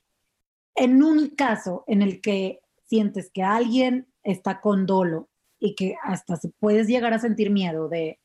en 0.75 1.01
un 1.01 1.29
caso 1.29 1.85
en 1.87 2.01
el 2.01 2.19
que 2.19 2.59
sientes 2.85 3.31
que 3.33 3.43
alguien 3.43 4.07
está 4.23 4.59
con 4.59 4.85
dolo 4.85 5.29
y 5.57 5.73
que 5.73 5.95
hasta 6.03 6.35
se 6.35 6.49
puedes 6.49 6.87
llegar 6.87 7.13
a 7.13 7.19
sentir 7.19 7.49
miedo 7.49 7.87
de 7.87 8.19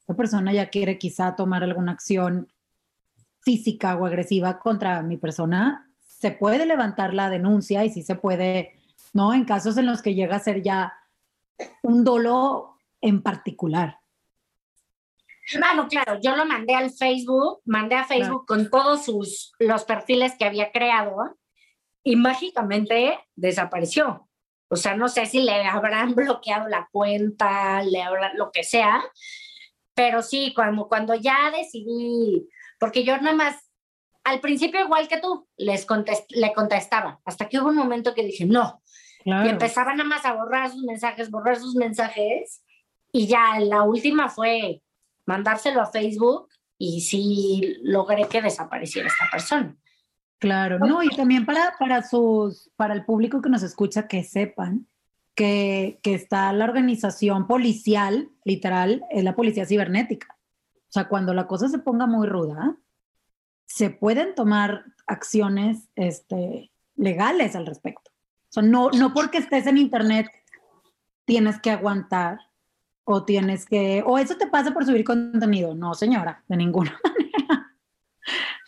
esta 0.00 0.16
persona 0.16 0.52
ya 0.52 0.70
quiere 0.70 0.98
quizá 0.98 1.36
tomar 1.36 1.62
alguna 1.62 1.92
acción 1.92 2.48
física 3.42 3.94
o 3.94 4.06
agresiva 4.06 4.58
contra 4.58 5.02
mi 5.02 5.16
persona, 5.16 5.88
se 6.00 6.32
puede 6.32 6.66
levantar 6.66 7.14
la 7.14 7.30
denuncia 7.30 7.84
y 7.84 7.90
sí 7.90 8.02
se 8.02 8.16
puede, 8.16 8.72
¿no? 9.12 9.32
En 9.32 9.44
casos 9.44 9.76
en 9.76 9.86
los 9.86 10.02
que 10.02 10.14
llega 10.14 10.34
a 10.34 10.40
ser 10.40 10.62
ya 10.62 10.94
un 11.82 12.02
dolo 12.02 12.74
en 13.00 13.22
particular. 13.22 13.99
Bueno, 15.58 15.88
claro, 15.88 16.18
yo 16.22 16.36
lo 16.36 16.44
mandé 16.46 16.74
al 16.74 16.90
Facebook, 16.90 17.60
mandé 17.64 17.96
a 17.96 18.04
Facebook 18.04 18.46
con 18.46 18.70
todos 18.70 19.04
sus, 19.04 19.52
los 19.58 19.84
perfiles 19.84 20.34
que 20.38 20.44
había 20.44 20.70
creado 20.70 21.36
y 22.02 22.16
mágicamente 22.16 23.18
desapareció. 23.34 24.28
O 24.68 24.76
sea, 24.76 24.94
no 24.96 25.08
sé 25.08 25.26
si 25.26 25.40
le 25.40 25.64
habrán 25.64 26.14
bloqueado 26.14 26.68
la 26.68 26.88
cuenta, 26.92 27.82
le 27.82 28.02
habrán 28.02 28.36
lo 28.36 28.50
que 28.52 28.62
sea, 28.62 29.02
pero 29.94 30.22
sí, 30.22 30.52
cuando, 30.54 30.88
cuando 30.88 31.14
ya 31.14 31.50
decidí, 31.50 32.48
porque 32.78 33.04
yo 33.04 33.16
nada 33.18 33.36
más, 33.36 33.56
al 34.24 34.40
principio 34.40 34.80
igual 34.80 35.08
que 35.08 35.18
tú, 35.18 35.48
les 35.56 35.84
contest, 35.84 36.30
le 36.30 36.52
contestaba, 36.52 37.20
hasta 37.24 37.48
que 37.48 37.58
hubo 37.58 37.68
un 37.68 37.76
momento 37.76 38.14
que 38.14 38.24
dije, 38.24 38.44
no, 38.44 38.82
Claro. 39.22 39.46
y 39.46 39.50
empezaba 39.50 39.92
nada 39.92 40.08
más 40.08 40.24
a 40.24 40.32
borrar 40.32 40.70
sus 40.70 40.82
mensajes, 40.84 41.30
borrar 41.30 41.56
sus 41.56 41.74
mensajes, 41.74 42.64
y 43.12 43.26
ya 43.26 43.58
la 43.60 43.82
última 43.82 44.30
fue 44.30 44.82
mandárselo 45.26 45.80
a 45.80 45.86
Facebook 45.86 46.48
y 46.78 47.00
sí 47.02 47.76
logré 47.82 48.26
que 48.28 48.42
desapareciera 48.42 49.08
esta 49.08 49.28
persona. 49.30 49.76
Claro, 50.38 50.78
no, 50.78 51.02
y 51.02 51.08
también 51.10 51.44
para, 51.44 51.74
para 51.78 52.02
sus, 52.02 52.70
para 52.76 52.94
el 52.94 53.04
público 53.04 53.42
que 53.42 53.50
nos 53.50 53.62
escucha, 53.62 54.08
que 54.08 54.24
sepan 54.24 54.86
que, 55.34 56.00
que 56.02 56.14
está 56.14 56.50
la 56.54 56.64
organización 56.64 57.46
policial, 57.46 58.30
literal, 58.44 59.04
es 59.10 59.22
la 59.22 59.36
policía 59.36 59.66
cibernética. 59.66 60.38
O 60.88 60.92
sea, 60.92 61.08
cuando 61.08 61.34
la 61.34 61.46
cosa 61.46 61.68
se 61.68 61.78
ponga 61.78 62.06
muy 62.06 62.26
ruda, 62.26 62.76
se 63.66 63.90
pueden 63.90 64.34
tomar 64.34 64.84
acciones 65.06 65.88
este, 65.94 66.72
legales 66.96 67.54
al 67.54 67.66
respecto. 67.66 68.10
O 68.48 68.52
sea, 68.52 68.62
no, 68.62 68.90
no 68.90 69.14
porque 69.14 69.38
estés 69.38 69.66
en 69.66 69.78
internet 69.78 70.26
tienes 71.24 71.60
que 71.60 71.70
aguantar 71.70 72.38
o 73.04 73.24
tienes 73.24 73.66
que, 73.66 74.02
o 74.06 74.18
eso 74.18 74.36
te 74.36 74.46
pasa 74.46 74.72
por 74.72 74.84
subir 74.84 75.04
contenido. 75.04 75.74
No, 75.74 75.94
señora, 75.94 76.44
de 76.48 76.56
ninguna 76.56 76.98
manera. 77.04 77.76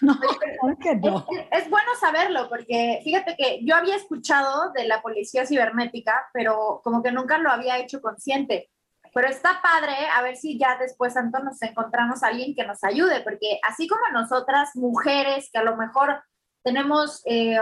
No, 0.00 0.18
claro 0.18 0.78
que 0.80 0.96
no. 0.96 1.26
Es, 1.50 1.64
es 1.64 1.70
bueno 1.70 1.90
saberlo 2.00 2.48
porque 2.48 3.00
fíjate 3.04 3.36
que 3.36 3.60
yo 3.64 3.76
había 3.76 3.96
escuchado 3.96 4.72
de 4.72 4.86
la 4.86 5.00
policía 5.00 5.46
cibernética, 5.46 6.28
pero 6.32 6.80
como 6.82 7.02
que 7.02 7.12
nunca 7.12 7.38
lo 7.38 7.50
había 7.50 7.78
hecho 7.78 8.00
consciente. 8.00 8.70
Pero 9.14 9.28
está 9.28 9.60
padre 9.62 9.94
a 10.16 10.22
ver 10.22 10.36
si 10.36 10.58
ya 10.58 10.78
después, 10.78 11.12
Santo, 11.12 11.38
nos 11.40 11.60
encontramos 11.62 12.22
a 12.22 12.28
alguien 12.28 12.54
que 12.54 12.66
nos 12.66 12.82
ayude, 12.82 13.20
porque 13.20 13.58
así 13.62 13.86
como 13.86 14.00
nosotras, 14.12 14.70
mujeres, 14.74 15.50
que 15.52 15.58
a 15.58 15.64
lo 15.64 15.76
mejor 15.76 16.22
tenemos, 16.62 17.22
eh, 17.26 17.58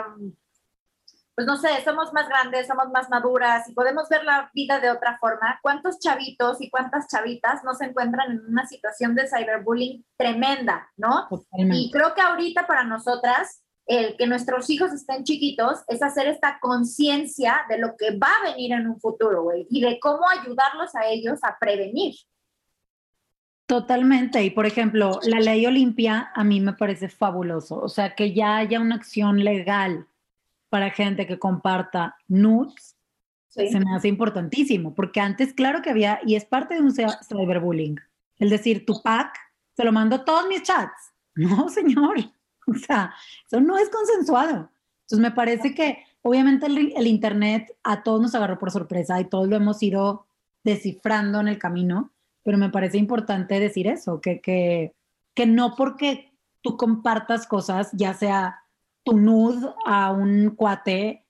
pues 1.41 1.47
no 1.47 1.57
sé, 1.57 1.69
somos 1.87 2.13
más 2.13 2.29
grandes, 2.29 2.67
somos 2.67 2.91
más 2.93 3.09
maduras 3.09 3.67
y 3.67 3.73
podemos 3.73 4.11
ver 4.11 4.25
la 4.25 4.51
vida 4.53 4.79
de 4.79 4.91
otra 4.91 5.17
forma, 5.19 5.59
¿cuántos 5.63 5.99
chavitos 5.99 6.61
y 6.61 6.69
cuántas 6.69 7.09
chavitas 7.09 7.65
no 7.65 7.73
se 7.73 7.87
encuentran 7.87 8.33
en 8.33 8.41
una 8.47 8.67
situación 8.67 9.15
de 9.15 9.27
cyberbullying 9.27 10.05
tremenda, 10.19 10.91
¿no? 10.99 11.29
Totalmente. 11.31 11.79
Y 11.79 11.91
creo 11.91 12.13
que 12.15 12.21
ahorita 12.21 12.67
para 12.67 12.85
nosotras, 12.85 13.65
el 13.87 14.19
que 14.19 14.27
nuestros 14.27 14.69
hijos 14.69 14.93
estén 14.93 15.25
chiquitos 15.25 15.79
es 15.89 16.03
hacer 16.03 16.27
esta 16.27 16.59
conciencia 16.61 17.63
de 17.71 17.79
lo 17.79 17.97
que 17.97 18.19
va 18.19 18.29
a 18.29 18.51
venir 18.51 18.73
en 18.73 18.87
un 18.87 19.01
futuro, 19.01 19.45
güey, 19.45 19.67
y 19.71 19.81
de 19.81 19.99
cómo 19.99 20.29
ayudarlos 20.29 20.95
a 20.95 21.07
ellos 21.07 21.39
a 21.43 21.57
prevenir. 21.59 22.17
Totalmente. 23.65 24.45
Y 24.45 24.51
por 24.51 24.67
ejemplo, 24.67 25.21
la 25.23 25.41
ley 25.41 25.65
Olimpia 25.65 26.33
a 26.35 26.45
mí 26.45 26.61
me 26.61 26.75
parece 26.75 27.09
fabuloso. 27.09 27.81
O 27.81 27.89
sea, 27.89 28.15
que 28.15 28.35
ya 28.35 28.59
haya 28.59 28.79
una 28.79 28.97
acción 28.97 29.43
legal 29.43 30.07
para 30.71 30.91
gente 30.91 31.27
que 31.27 31.39
comparta 31.39 32.17
nudes, 32.29 32.97
Sí. 33.49 33.69
se 33.69 33.81
me 33.81 33.93
hace 33.97 34.07
importantísimo, 34.07 34.95
porque 34.95 35.19
antes, 35.21 35.53
claro 35.53 35.83
que 35.83 35.91
había, 35.91 36.21
y 36.25 36.37
es 36.37 36.45
parte 36.45 36.75
de 36.75 36.81
un 36.83 36.93
cy- 36.95 37.19
cyberbullying, 37.27 37.99
el 38.39 38.49
decir, 38.49 38.87
tu 38.87 39.03
pack, 39.03 39.37
se 39.77 39.85
lo 39.85 39.91
mando 39.91 40.15
a 40.17 40.25
todos 40.25 40.47
mis 40.49 40.63
chats. 40.63 41.13
No, 41.35 41.69
señor. 41.69 42.17
O 42.67 42.75
sea, 42.75 43.13
eso 43.47 43.61
no 43.61 43.77
es 43.79 43.89
consensuado. 43.89 44.71
Entonces, 45.03 45.19
me 45.19 45.31
parece 45.33 45.75
que 45.75 46.05
obviamente 46.23 46.67
el, 46.67 46.93
el 46.97 47.07
Internet 47.09 47.77
a 47.83 48.03
todos 48.05 48.21
nos 48.21 48.35
agarró 48.37 48.59
por 48.59 48.71
sorpresa 48.71 49.21
y 49.21 49.25
todos 49.25 49.49
lo 49.49 49.57
hemos 49.57 49.83
ido 49.83 50.27
descifrando 50.63 51.41
en 51.41 51.49
el 51.49 51.59
camino, 51.59 52.13
pero 52.45 52.59
me 52.59 52.69
parece 52.71 52.99
importante 52.99 53.59
decir 53.59 53.87
eso, 53.89 54.21
que, 54.21 54.41
que, 54.41 54.95
que 55.35 55.47
no 55.47 55.75
porque 55.77 56.33
tú 56.63 56.77
compartas 56.77 57.47
cosas, 57.47 57.91
ya 57.93 58.15
sea 58.15 58.63
tu 59.03 59.17
nude 59.17 59.75
a 59.87 60.11
un 60.13 60.55
cuate 60.57 61.27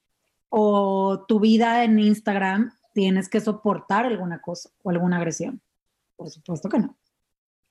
o 0.48 1.24
tu 1.26 1.40
vida 1.40 1.84
en 1.84 1.98
Instagram, 1.98 2.72
tienes 2.92 3.28
que 3.28 3.40
soportar 3.40 4.06
alguna 4.06 4.40
cosa 4.40 4.70
o 4.82 4.90
alguna 4.90 5.16
agresión. 5.16 5.62
Por 6.16 6.28
supuesto 6.28 6.68
que 6.68 6.78
no. 6.78 6.96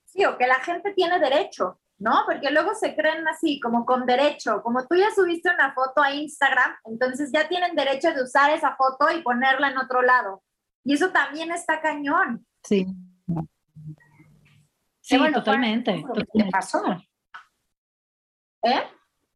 Sí, 0.06 0.24
o 0.24 0.36
que 0.36 0.46
la 0.46 0.60
gente 0.60 0.92
tiene 0.94 1.20
derecho, 1.20 1.78
¿no? 1.98 2.22
Porque 2.26 2.50
luego 2.50 2.74
se 2.74 2.96
creen 2.96 3.26
así, 3.28 3.60
como 3.60 3.84
con 3.84 4.06
derecho, 4.06 4.62
como 4.62 4.86
tú 4.86 4.96
ya 4.96 5.10
subiste 5.14 5.50
una 5.54 5.72
foto 5.72 6.02
a 6.02 6.12
Instagram, 6.12 6.72
entonces 6.84 7.30
ya 7.32 7.48
tienen 7.48 7.76
derecho 7.76 8.12
de 8.12 8.22
usar 8.22 8.50
esa 8.50 8.74
foto 8.76 9.06
y 9.14 9.22
ponerla 9.22 9.70
en 9.70 9.78
otro 9.78 10.02
lado. 10.02 10.42
Y 10.82 10.94
eso 10.94 11.10
también 11.10 11.52
está 11.52 11.80
cañón. 11.80 12.44
Sí. 12.64 12.86
Sí, 15.00 15.18
bueno, 15.18 15.38
totalmente. 15.38 16.02
totalmente. 16.02 16.50
pasó. 16.50 16.82
¿Eh? 18.62 18.82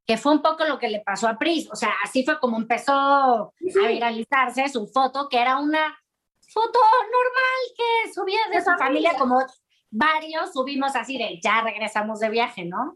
Que 0.07 0.19
fue 0.19 0.33
un 0.33 0.43
poco 0.43 0.65
lo 0.65 0.79
que 0.79 0.89
le 0.89 1.01
pasó 1.01 1.29
a 1.29 1.39
Pris. 1.39 1.69
O 1.73 1.77
sea, 1.77 1.91
así 2.03 2.25
fue 2.25 2.39
como 2.39 2.59
empezó 2.59 2.93
a 2.93 3.51
viralizarse 3.61 4.69
su 4.69 4.87
foto, 4.87 5.29
que 5.29 5.41
era 5.41 5.59
una 5.59 5.99
foto 6.53 6.79
normal 7.03 7.75
que 7.77 8.13
subía 8.13 8.41
de, 8.53 8.59
su 8.59 8.71
familia. 8.79 9.13
familia. 9.13 9.19
como 9.19 9.39
varios 9.91 10.53
subimos 10.53 10.95
así 10.97 11.17
de 11.17 11.41
ya 11.43 11.63
regresamos 11.63 12.21
de 12.21 12.29
viaje, 12.29 12.65
¿no? 12.65 12.95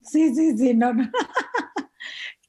Sí, 0.00 0.34
sí, 0.34 0.56
sí, 0.56 0.74
no, 0.74 0.92
no. 0.92 1.04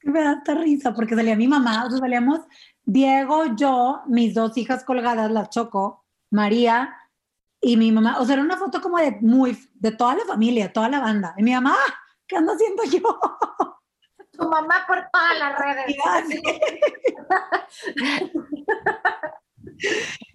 Me 0.04 0.22
da 0.22 0.32
hasta 0.32 0.56
risa 0.56 0.94
porque 0.94 1.16
salía 1.16 1.36
mi 1.36 1.48
mamá, 1.48 1.86
o 1.86 1.90
sea, 1.90 2.00
salíamos 2.00 2.42
Diego, 2.84 3.56
yo, 3.56 4.02
mis 4.08 4.34
dos 4.34 4.56
hijas 4.58 4.86
colgadas, 4.86 5.30
las 5.30 5.50
Choco, 5.50 6.06
María 6.32 6.96
y 7.60 7.76
mi 7.76 7.92
mamá. 7.92 8.18
O 8.20 8.26
sea, 8.26 8.36
era 8.36 8.44
una 8.44 8.56
foto 8.56 8.82
como 8.82 8.98
de 8.98 9.18
muy, 9.20 9.58
de 9.74 9.92
toda 9.92 10.16
la 10.16 10.24
familia, 10.24 10.72
toda 10.72 10.88
la 10.88 11.02
banda. 11.02 11.36
Y 11.38 11.44
mi 11.44 11.52
mamá, 11.52 11.76
"Ah, 11.78 11.94
¿qué 12.26 12.38
ando 12.38 12.54
haciendo 12.54 12.84
yo? 12.86 13.02
Tu 14.38 14.48
mamá 14.48 14.86
por 14.88 15.08
todas 15.12 15.40
las 15.40 15.60
redes. 15.60 15.96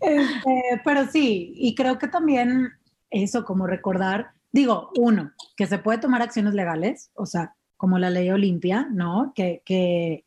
Este, 0.00 0.80
pero 0.84 1.06
sí, 1.06 1.52
y 1.56 1.74
creo 1.74 1.98
que 1.98 2.06
también 2.06 2.72
eso, 3.10 3.44
como 3.44 3.66
recordar, 3.66 4.32
digo, 4.52 4.90
uno, 4.96 5.32
que 5.56 5.66
se 5.66 5.78
puede 5.78 5.98
tomar 5.98 6.22
acciones 6.22 6.54
legales, 6.54 7.10
o 7.14 7.26
sea, 7.26 7.56
como 7.76 7.98
la 7.98 8.10
ley 8.10 8.30
Olimpia, 8.30 8.86
¿no? 8.90 9.32
Que, 9.34 9.62
que, 9.64 10.24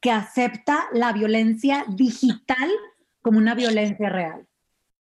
que 0.00 0.10
acepta 0.10 0.88
la 0.92 1.12
violencia 1.12 1.84
digital 1.88 2.70
como 3.22 3.38
una 3.38 3.54
violencia 3.54 4.08
real. 4.08 4.46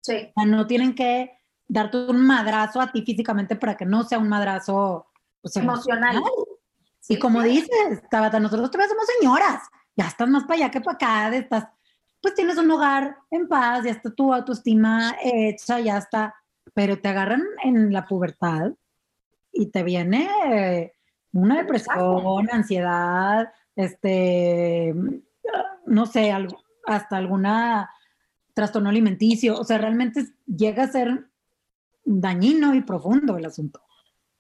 Sí. 0.01 0.31
O 0.37 0.41
sea, 0.41 0.47
no 0.47 0.67
tienen 0.67 0.95
que 0.95 1.33
darte 1.67 1.99
un 1.99 2.27
madrazo 2.27 2.81
a 2.81 2.91
ti 2.91 3.03
físicamente 3.03 3.57
para 3.57 3.77
que 3.77 3.85
no 3.85 4.05
sea 4.05 4.19
un 4.19 4.29
madrazo 4.29 5.07
pues, 5.41 5.57
Emocional. 5.57 6.23
Y 7.09 7.19
como 7.19 7.43
dices, 7.43 8.03
Tabata, 8.11 8.39
nosotros 8.41 8.71
todavía 8.71 8.91
somos 8.91 9.07
señoras, 9.19 9.63
ya 9.97 10.07
estás 10.07 10.29
más 10.29 10.45
para 10.45 10.55
allá 10.55 10.71
que 10.71 10.81
para 10.81 10.95
acá, 10.97 11.37
estás, 11.37 11.69
pues 12.21 12.35
tienes 12.35 12.59
un 12.59 12.71
hogar 12.71 13.17
en 13.31 13.49
paz, 13.49 13.85
ya 13.85 13.91
está 13.93 14.11
tu 14.11 14.33
autoestima 14.33 15.17
hecha, 15.23 15.81
ya 15.81 15.99
está, 15.99 16.35
pero 16.75 17.01
te 17.01 17.09
agarran 17.09 17.43
en 17.65 17.93
la 17.93 18.07
pubertad 18.07 18.73
y 19.53 19.67
te 19.71 19.83
viene 19.83 20.29
eh, 20.53 20.93
una 21.33 21.57
depresión, 21.59 22.49
ansiedad, 22.53 23.53
este, 23.75 24.95
no 25.87 26.07
sé, 26.07 26.31
algo- 26.31 26.61
hasta 26.87 27.17
alguna 27.17 27.91
trastorno 28.55 28.89
alimenticio, 28.91 29.57
o 29.59 29.65
sea, 29.65 29.79
realmente 29.79 30.27
llega 30.47 30.83
a 30.85 30.89
ser 30.89 31.29
dañino 32.05 32.75
y 32.75 32.81
profundo 32.83 33.37
el 33.37 33.45
asunto. 33.47 33.81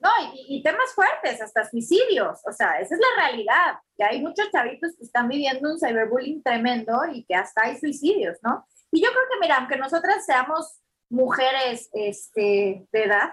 No, 0.01 0.11
y, 0.33 0.59
y 0.59 0.63
temas 0.63 0.93
fuertes, 0.95 1.41
hasta 1.41 1.69
suicidios. 1.69 2.39
O 2.45 2.53
sea, 2.53 2.79
esa 2.81 2.95
es 2.95 3.01
la 3.01 3.23
realidad. 3.25 3.79
Que 3.97 4.05
hay 4.05 4.23
muchos 4.23 4.51
chavitos 4.51 4.95
que 4.97 5.05
están 5.05 5.29
viviendo 5.29 5.71
un 5.71 5.79
cyberbullying 5.79 6.43
tremendo 6.43 7.01
y 7.13 7.25
que 7.25 7.35
hasta 7.35 7.65
hay 7.65 7.79
suicidios, 7.79 8.39
¿no? 8.43 8.67
Y 8.91 9.03
yo 9.03 9.11
creo 9.11 9.25
que, 9.31 9.41
mira, 9.41 9.57
aunque 9.57 9.77
nosotras 9.77 10.25
seamos 10.25 10.81
mujeres 11.11 11.91
este, 11.93 12.87
de 12.93 13.05
edad, 13.05 13.33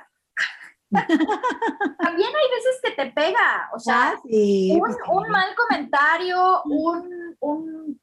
también 0.89 2.30
hay 2.30 2.49
veces 2.49 2.80
que 2.84 2.91
te 2.91 3.12
pega. 3.12 3.69
O 3.73 3.80
sea, 3.80 4.12
Ah, 4.12 4.21
sí, 4.23 4.71
un, 4.73 4.80
pues, 4.80 4.95
un 5.08 5.30
mal 5.30 5.56
comentario, 5.56 6.63
un, 6.65 7.36
un, 7.39 8.01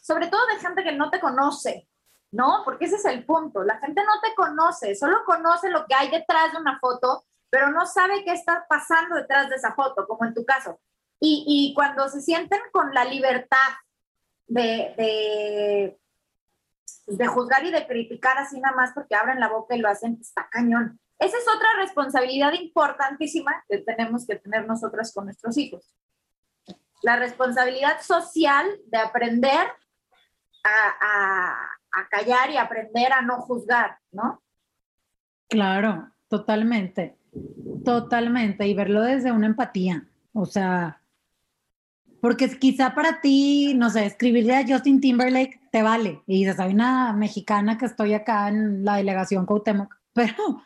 sobre 0.00 0.28
todo 0.28 0.46
de 0.46 0.60
gente 0.60 0.82
que 0.82 0.92
no 0.92 1.10
te 1.10 1.20
conoce, 1.20 1.88
¿no? 2.32 2.62
Porque 2.64 2.86
ese 2.86 2.96
es 2.96 3.04
el 3.04 3.24
punto. 3.24 3.62
La 3.62 3.78
gente 3.78 4.02
no 4.04 4.20
te 4.22 4.34
conoce, 4.34 4.94
solo 4.94 5.24
conoce 5.24 5.70
lo 5.70 5.84
que 5.86 5.94
hay 5.94 6.10
detrás 6.10 6.52
de 6.52 6.58
una 6.58 6.78
foto, 6.78 7.24
pero 7.50 7.70
no 7.70 7.86
sabe 7.86 8.24
qué 8.24 8.32
está 8.32 8.66
pasando 8.68 9.16
detrás 9.16 9.48
de 9.48 9.56
esa 9.56 9.74
foto, 9.74 10.06
como 10.06 10.24
en 10.24 10.34
tu 10.34 10.44
caso. 10.44 10.80
Y, 11.20 11.44
y 11.46 11.74
cuando 11.74 12.08
se 12.08 12.20
sienten 12.20 12.60
con 12.72 12.92
la 12.92 13.04
libertad 13.04 13.56
de, 14.46 14.94
de, 14.96 16.00
de 17.06 17.26
juzgar 17.26 17.64
y 17.64 17.70
de 17.70 17.86
criticar 17.86 18.38
así 18.38 18.60
nada 18.60 18.76
más 18.76 18.92
porque 18.92 19.14
abren 19.14 19.40
la 19.40 19.48
boca 19.48 19.74
y 19.74 19.78
lo 19.78 19.88
hacen, 19.88 20.18
está 20.20 20.48
cañón. 20.50 21.00
Esa 21.18 21.38
es 21.38 21.44
otra 21.48 21.68
responsabilidad 21.78 22.52
importantísima 22.52 23.64
que 23.68 23.78
tenemos 23.78 24.26
que 24.26 24.36
tener 24.36 24.66
nosotras 24.66 25.12
con 25.14 25.24
nuestros 25.24 25.56
hijos. 25.56 25.94
La 27.02 27.16
responsabilidad 27.16 28.00
social 28.02 28.66
de 28.86 28.98
aprender 28.98 29.66
a, 30.64 30.96
a, 31.00 31.70
a 31.92 32.08
callar 32.08 32.50
y 32.50 32.58
aprender 32.58 33.12
a 33.12 33.22
no 33.22 33.40
juzgar, 33.40 33.98
¿no? 34.10 34.42
Claro, 35.48 36.10
totalmente, 36.28 37.16
totalmente, 37.84 38.66
y 38.66 38.74
verlo 38.74 39.02
desde 39.02 39.32
una 39.32 39.46
empatía, 39.46 40.06
o 40.32 40.46
sea, 40.46 41.00
porque 42.20 42.48
quizá 42.58 42.94
para 42.94 43.20
ti, 43.20 43.74
no 43.74 43.90
sé, 43.90 44.06
escribirle 44.06 44.56
a 44.56 44.66
Justin 44.66 45.00
Timberlake 45.00 45.60
te 45.70 45.82
vale, 45.82 46.22
y 46.26 46.40
dices, 46.40 46.58
hay 46.58 46.72
una 46.72 47.12
mexicana 47.12 47.78
que 47.78 47.86
estoy 47.86 48.14
acá 48.14 48.48
en 48.48 48.84
la 48.84 48.96
delegación 48.96 49.46
Cuauhtémoc, 49.46 49.94
pero 50.12 50.62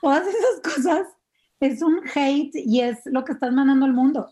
todas 0.00 0.26
esas 0.26 0.74
cosas 0.74 1.06
es 1.60 1.82
un 1.82 2.00
hate 2.14 2.54
y 2.54 2.80
es 2.80 3.00
lo 3.06 3.24
que 3.24 3.32
estás 3.32 3.52
mandando 3.52 3.86
al 3.86 3.92
mundo. 3.92 4.30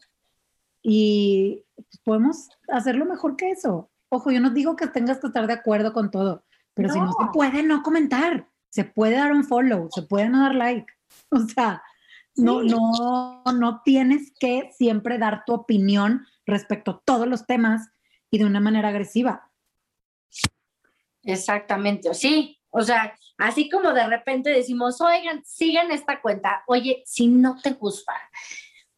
Y 0.83 1.65
pues, 1.75 2.01
podemos 2.05 2.49
hacerlo 2.69 3.07
mejor 3.07 3.37
que 3.37 3.51
eso. 3.51 3.91
Ojo, 4.11 4.31
yo 4.31 4.41
no 4.41 4.51
digo 4.51 4.77
que 4.77 4.87
tengas 4.87 5.19
que 5.19 5.27
estar 5.27 5.47
de 5.47 5.55
acuerdo 5.55 5.93
con 5.93 6.11
todo, 6.11 6.45
pero 6.75 6.91
si 6.91 7.01
no 7.01 7.13
se 7.13 7.27
puede 7.33 7.63
no 7.63 7.83
comentar, 7.83 8.47
se 8.69 8.85
puede 8.85 9.17
dar 9.17 9.33
un 9.33 9.45
follow, 9.45 9.89
se 9.91 10.03
puede 10.03 10.29
no 10.29 10.41
dar 10.41 10.55
like. 10.55 10.93
O 11.44 11.49
sea, 11.49 11.83
no, 12.37 12.62
no, 12.62 13.42
no 13.44 13.83
tienes 13.85 14.33
que 14.38 14.70
siempre 14.77 15.18
dar 15.18 15.44
tu 15.44 15.53
opinión 15.53 16.27
respecto 16.47 16.90
a 16.90 17.03
todos 17.05 17.27
los 17.27 17.47
temas 17.47 17.88
y 18.31 18.38
de 18.38 18.44
una 18.44 18.61
manera 18.61 18.88
agresiva. 18.88 19.51
Exactamente, 21.23 22.12
sí. 22.14 22.59
O 22.70 22.83
sea, 22.83 23.16
así 23.38 23.70
como 23.70 23.92
de 23.92 24.07
repente 24.07 24.51
decimos, 24.51 25.01
oigan, 25.01 25.44
sigan 25.44 25.90
esta 25.92 26.20
cuenta. 26.20 26.64
Oye, 26.66 27.03
si 27.07 27.29
no 27.29 27.57
te 27.62 27.70
gusta, 27.70 28.12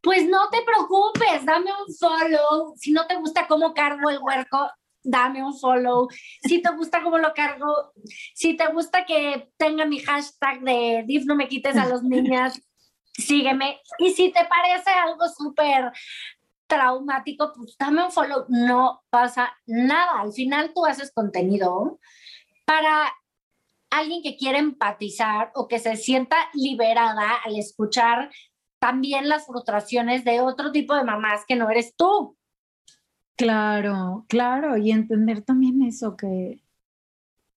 pues 0.00 0.26
no 0.26 0.48
te 0.50 0.62
preocupes, 0.62 1.44
dame 1.44 1.70
un 1.70 1.94
follow. 1.94 2.74
Si 2.76 2.90
no 2.92 3.06
te 3.06 3.16
gusta 3.16 3.46
cómo 3.46 3.74
cargo 3.74 4.08
el 4.08 4.18
huerco, 4.18 4.70
dame 5.06 5.42
un 5.42 5.56
follow. 5.58 6.08
Si 6.42 6.60
te 6.60 6.70
gusta 6.72 7.02
cómo 7.02 7.18
lo 7.18 7.32
cargo, 7.32 7.92
si 8.34 8.56
te 8.56 8.66
gusta 8.68 9.06
que 9.06 9.50
tenga 9.56 9.86
mi 9.86 10.00
hashtag 10.00 10.60
de 10.60 11.04
Div 11.06 11.24
no 11.26 11.36
me 11.36 11.48
quites 11.48 11.76
a 11.76 11.86
los 11.86 12.02
niñas, 12.02 12.60
sígueme. 13.12 13.80
Y 13.98 14.12
si 14.12 14.32
te 14.32 14.44
parece 14.44 14.90
algo 14.90 15.28
súper 15.28 15.92
traumático, 16.66 17.52
pues 17.54 17.76
dame 17.78 18.04
un 18.04 18.10
follow. 18.10 18.44
No 18.48 19.04
pasa 19.10 19.56
nada. 19.66 20.20
Al 20.20 20.32
final 20.32 20.72
tú 20.74 20.84
haces 20.84 21.12
contenido 21.12 21.98
para 22.64 23.12
alguien 23.90 24.22
que 24.22 24.36
quiere 24.36 24.58
empatizar 24.58 25.52
o 25.54 25.68
que 25.68 25.78
se 25.78 25.96
sienta 25.96 26.36
liberada 26.52 27.36
al 27.44 27.56
escuchar 27.56 28.30
también 28.78 29.28
las 29.28 29.46
frustraciones 29.46 30.24
de 30.24 30.40
otro 30.40 30.70
tipo 30.72 30.94
de 30.94 31.04
mamás 31.04 31.44
que 31.46 31.56
no 31.56 31.70
eres 31.70 31.94
tú. 31.96 32.35
Claro, 33.36 34.24
claro, 34.28 34.78
y 34.78 34.90
entender 34.90 35.42
también 35.42 35.82
eso, 35.82 36.16
que, 36.16 36.62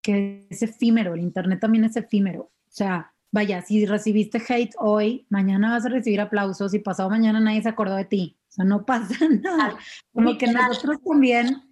que 0.01 0.45
es 0.49 0.61
efímero, 0.61 1.13
el 1.13 1.21
Internet 1.21 1.61
también 1.61 1.85
es 1.85 1.95
efímero. 1.95 2.41
O 2.41 2.71
sea, 2.71 3.13
vaya, 3.31 3.61
si 3.61 3.85
recibiste 3.85 4.41
hate 4.47 4.75
hoy, 4.77 5.25
mañana 5.29 5.71
vas 5.71 5.85
a 5.85 5.89
recibir 5.89 6.19
aplausos 6.19 6.73
y 6.73 6.79
pasado 6.79 7.09
mañana 7.09 7.39
nadie 7.39 7.61
se 7.61 7.69
acordó 7.69 7.95
de 7.95 8.05
ti. 8.05 8.37
O 8.49 8.51
sea, 8.51 8.65
no 8.65 8.85
pasa 8.85 9.15
nada. 9.29 9.77
Como 10.13 10.37
que 10.37 10.47
nosotros 10.47 10.97
también, 11.01 11.63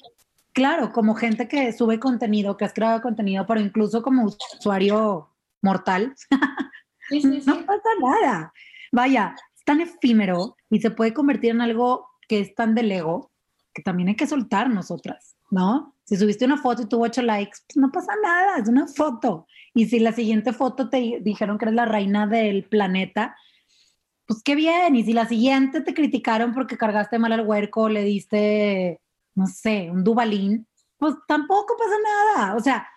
claro, 0.53 0.93
como 0.93 1.13
gente 1.13 1.49
que 1.49 1.73
sube 1.73 1.99
contenido, 1.99 2.55
que 2.55 2.63
has 2.63 2.73
creado 2.73 3.01
contenido, 3.01 3.45
pero 3.45 3.59
incluso 3.59 4.01
como 4.01 4.25
usuario 4.25 5.35
mortal, 5.61 6.15
no 7.45 7.65
pasa 7.65 7.89
nada. 8.01 8.53
Vaya, 8.93 9.35
es 9.53 9.65
tan 9.65 9.81
efímero 9.81 10.55
y 10.69 10.79
se 10.79 10.91
puede 10.91 11.13
convertir 11.13 11.51
en 11.51 11.59
algo 11.59 12.07
que 12.29 12.39
es 12.39 12.55
tan 12.55 12.73
del 12.73 12.91
ego 12.91 13.31
que 13.77 13.83
también 13.83 14.09
hay 14.09 14.15
que 14.15 14.25
soltar 14.25 14.71
nosotras, 14.71 15.37
¿no? 15.51 15.93
Si 16.03 16.17
subiste 16.17 16.45
una 16.45 16.57
foto 16.57 16.81
y 16.81 16.87
tuvo 16.87 17.03
ocho 17.03 17.21
likes, 17.21 17.59
pues 17.67 17.77
no 17.77 17.91
pasa 17.91 18.11
nada, 18.23 18.57
es 18.57 18.67
una 18.67 18.87
foto. 18.87 19.45
Y 19.75 19.85
si 19.85 19.99
la 19.99 20.13
siguiente 20.13 20.51
foto 20.51 20.89
te 20.89 21.19
dijeron 21.21 21.59
que 21.59 21.65
eres 21.65 21.75
la 21.75 21.85
reina 21.85 22.25
del 22.25 22.63
planeta, 22.63 23.37
pues 24.25 24.41
qué 24.41 24.55
bien. 24.55 24.95
Y 24.95 25.03
si 25.03 25.13
la 25.13 25.27
siguiente 25.27 25.81
te 25.81 25.93
criticaron 25.93 26.55
porque 26.55 26.75
cargaste 26.75 27.19
mal 27.19 27.33
al 27.33 27.45
huerco, 27.45 27.87
le 27.87 28.03
diste, 28.03 28.99
no 29.35 29.45
sé, 29.45 29.91
un 29.91 30.03
dubalín, 30.03 30.65
pues 30.97 31.13
tampoco 31.27 31.75
pasa 31.77 31.95
nada. 32.33 32.55
O 32.55 32.59
sea, 32.59 32.87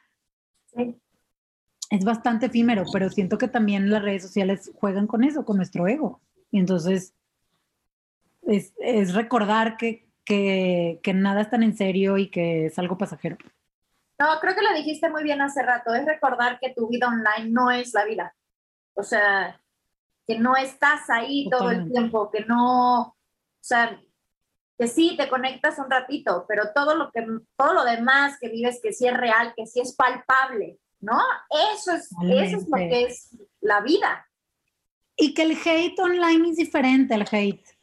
es 1.91 2.05
bastante 2.07 2.47
efímero, 2.47 2.85
pero 2.91 3.11
siento 3.11 3.37
que 3.37 3.49
también 3.49 3.91
las 3.91 4.01
redes 4.01 4.23
sociales 4.23 4.73
juegan 4.77 5.07
con 5.07 5.25
eso, 5.25 5.45
con 5.45 5.59
nuestro 5.59 5.87
ego. 5.87 6.23
Y 6.51 6.59
entonces 6.59 7.13
es, 8.45 8.73
es 8.79 9.13
recordar 9.13 9.77
que, 9.77 10.10
que, 10.31 11.01
que 11.03 11.13
nada 11.13 11.41
es 11.41 11.51
tan 11.51 11.65
en 11.65 11.77
serio 11.77 12.17
y 12.17 12.31
que 12.31 12.67
es 12.67 12.79
algo 12.79 12.97
pasajero. 12.97 13.37
No, 14.17 14.27
creo 14.41 14.55
que 14.55 14.63
lo 14.63 14.73
dijiste 14.75 15.11
muy 15.11 15.25
bien 15.25 15.41
hace 15.41 15.61
rato, 15.61 15.93
es 15.93 16.07
recordar 16.07 16.61
que 16.61 16.73
tu 16.73 16.89
vida 16.89 17.09
online 17.09 17.51
no 17.51 17.73
es 17.73 17.93
la 17.95 18.05
vida. 18.05 18.33
O 18.95 19.03
sea, 19.03 19.61
que 20.29 20.39
no 20.39 20.55
estás 20.55 21.11
ahí 21.11 21.49
todo 21.51 21.73
el 21.73 21.91
tiempo, 21.91 22.31
que 22.31 22.45
no, 22.45 23.01
o 23.01 23.17
sea, 23.59 24.01
que 24.79 24.87
sí 24.87 25.17
te 25.17 25.29
conectas 25.29 25.81
un 25.81 25.91
ratito, 25.91 26.45
pero 26.47 26.73
todo 26.77 26.95
lo 26.95 27.11
que 27.11 27.27
todo 27.57 27.75
lo 27.75 27.85
demás 27.85 28.39
que 28.41 28.51
vives 28.51 28.79
que 28.81 28.93
sí 28.93 29.09
es 29.09 29.17
real, 29.17 29.53
que 29.57 29.67
sí 29.67 29.81
es 29.81 29.97
palpable, 29.97 30.79
¿no? 31.01 31.19
Eso 31.75 31.93
es 31.93 32.09
eso 32.23 32.57
es 32.57 32.69
lo 32.69 32.77
que 32.77 33.03
es 33.03 33.37
la 33.61 33.81
vida. 33.81 34.29
Y 35.17 35.35
que 35.35 35.43
el 35.43 35.59
hate 35.65 35.99
online 35.99 36.51
es 36.51 36.57
diferente 36.57 37.15
al 37.15 37.27
hate 37.29 37.80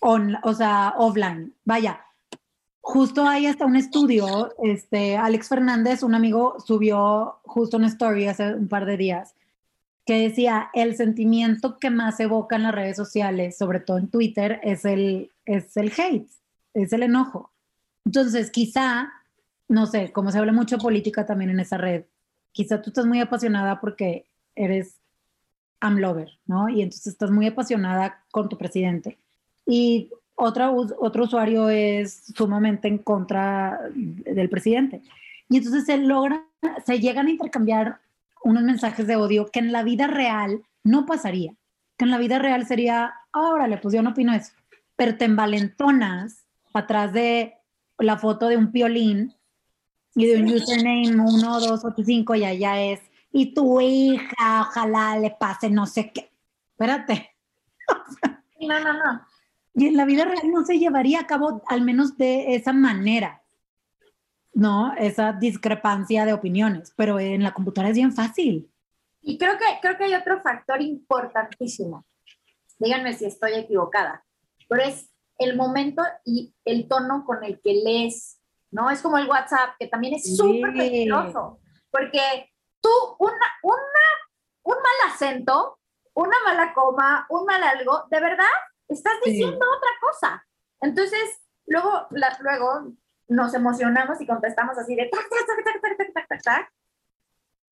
on, 0.00 0.36
o 0.42 0.54
sea, 0.54 0.94
offline. 0.96 1.52
Vaya, 1.64 2.00
justo 2.80 3.26
hay 3.26 3.46
hasta 3.46 3.66
un 3.66 3.76
estudio, 3.76 4.52
este, 4.62 5.16
Alex 5.16 5.48
Fernández, 5.48 6.02
un 6.02 6.14
amigo, 6.14 6.56
subió 6.64 7.38
justo 7.44 7.76
una 7.76 7.88
story 7.88 8.26
hace 8.26 8.54
un 8.54 8.68
par 8.68 8.86
de 8.86 8.96
días 8.96 9.34
que 10.06 10.20
decía, 10.20 10.70
el 10.72 10.96
sentimiento 10.96 11.78
que 11.78 11.90
más 11.90 12.20
evoca 12.20 12.54
en 12.54 12.62
las 12.62 12.74
redes 12.74 12.96
sociales, 12.96 13.58
sobre 13.58 13.80
todo 13.80 13.98
en 13.98 14.08
Twitter, 14.08 14.60
es 14.62 14.84
el, 14.84 15.32
es 15.44 15.76
el 15.76 15.92
hate, 15.98 16.30
es 16.74 16.92
el 16.92 17.02
enojo. 17.02 17.50
Entonces, 18.04 18.52
quizá, 18.52 19.12
no 19.68 19.86
sé, 19.86 20.12
como 20.12 20.30
se 20.30 20.38
habla 20.38 20.52
mucho 20.52 20.78
política 20.78 21.26
también 21.26 21.50
en 21.50 21.58
esa 21.58 21.76
red, 21.76 22.04
quizá 22.52 22.80
tú 22.80 22.90
estás 22.90 23.04
muy 23.04 23.20
apasionada 23.20 23.80
porque 23.80 24.26
eres 24.54 24.94
amlover, 25.80 26.38
¿no? 26.46 26.68
Y 26.68 26.82
entonces 26.82 27.08
estás 27.08 27.32
muy 27.32 27.48
apasionada 27.48 28.22
con 28.30 28.48
tu 28.48 28.56
presidente. 28.56 29.18
Y 29.66 30.10
otra, 30.34 30.70
otro 30.70 31.24
usuario 31.24 31.68
es 31.68 32.24
sumamente 32.34 32.88
en 32.88 32.98
contra 32.98 33.80
del 33.94 34.48
presidente. 34.48 35.02
Y 35.48 35.58
entonces 35.58 35.84
se 35.84 35.96
logra, 35.98 36.44
se 36.84 37.00
llegan 37.00 37.26
a 37.26 37.30
intercambiar 37.30 38.00
unos 38.42 38.62
mensajes 38.62 39.06
de 39.06 39.16
odio 39.16 39.46
que 39.46 39.58
en 39.58 39.72
la 39.72 39.82
vida 39.82 40.06
real 40.06 40.62
no 40.84 41.06
pasaría. 41.06 41.54
Que 41.96 42.04
en 42.04 42.10
la 42.10 42.18
vida 42.18 42.38
real 42.38 42.66
sería, 42.66 43.14
ah, 43.32 43.50
órale, 43.50 43.78
pues 43.78 43.94
yo 43.94 44.02
no 44.02 44.10
opino 44.10 44.34
eso. 44.34 44.52
Pero 44.94 45.16
te 45.16 45.24
envalentonas 45.24 46.44
atrás 46.72 47.12
de 47.12 47.54
la 47.98 48.18
foto 48.18 48.48
de 48.48 48.56
un 48.56 48.70
piolín 48.70 49.34
y 50.14 50.26
de 50.26 50.40
un 50.40 50.48
username 50.48 51.20
1, 51.20 51.60
2, 51.60 51.84
8, 51.84 52.02
5 52.04 52.34
y 52.36 52.44
allá 52.44 52.80
es, 52.82 53.00
y 53.32 53.52
tu 53.52 53.80
hija, 53.80 54.62
ojalá 54.62 55.18
le 55.18 55.30
pase 55.30 55.68
no 55.68 55.86
sé 55.86 56.10
qué. 56.10 56.30
Espérate. 56.70 57.34
no, 58.60 58.80
no, 58.80 58.92
no. 58.92 59.26
Y 59.76 59.88
en 59.88 59.96
la 59.98 60.06
vida 60.06 60.24
real 60.24 60.50
no 60.50 60.64
se 60.64 60.78
llevaría 60.78 61.20
a 61.20 61.26
cabo 61.26 61.62
al 61.66 61.82
menos 61.82 62.16
de 62.16 62.54
esa 62.54 62.72
manera, 62.72 63.42
¿no? 64.54 64.94
Esa 64.96 65.34
discrepancia 65.34 66.24
de 66.24 66.32
opiniones, 66.32 66.94
pero 66.96 67.20
en 67.20 67.42
la 67.42 67.52
computadora 67.52 67.90
es 67.90 67.96
bien 67.96 68.12
fácil. 68.12 68.70
Y 69.20 69.36
creo 69.36 69.58
que, 69.58 69.64
creo 69.82 69.98
que 69.98 70.04
hay 70.04 70.14
otro 70.14 70.40
factor 70.40 70.80
importantísimo. 70.80 72.06
Díganme 72.78 73.12
si 73.12 73.26
estoy 73.26 73.52
equivocada, 73.52 74.24
pero 74.66 74.82
es 74.82 75.10
el 75.38 75.56
momento 75.58 76.02
y 76.24 76.54
el 76.64 76.88
tono 76.88 77.26
con 77.26 77.44
el 77.44 77.60
que 77.60 77.74
lees, 77.74 78.40
¿no? 78.70 78.90
Es 78.90 79.02
como 79.02 79.18
el 79.18 79.28
WhatsApp, 79.28 79.76
que 79.78 79.88
también 79.88 80.14
es 80.14 80.38
súper 80.38 80.72
peligroso, 80.72 81.60
porque 81.90 82.50
tú, 82.80 82.88
una, 83.18 83.46
una, 83.62 84.06
un 84.62 84.76
mal 84.76 85.12
acento, 85.12 85.78
una 86.14 86.36
mala 86.46 86.72
coma, 86.72 87.26
un 87.28 87.44
mal 87.44 87.62
algo, 87.62 88.04
de 88.10 88.20
verdad 88.20 88.46
estás 88.88 89.14
diciendo 89.24 89.56
otra 89.56 89.90
cosa. 90.00 90.46
Entonces, 90.80 91.22
luego, 91.66 92.06
luego 92.40 92.92
nos 93.28 93.54
emocionamos 93.54 94.20
y 94.20 94.26
contestamos 94.26 94.78
así 94.78 94.94
de 94.94 95.08
tac, 95.08 95.28
tac, 95.28 95.46
tac, 95.46 95.64
tac, 95.64 95.82
tac, 95.82 96.12
tac, 96.14 96.28
tac, 96.28 96.42
tac. 96.42 96.72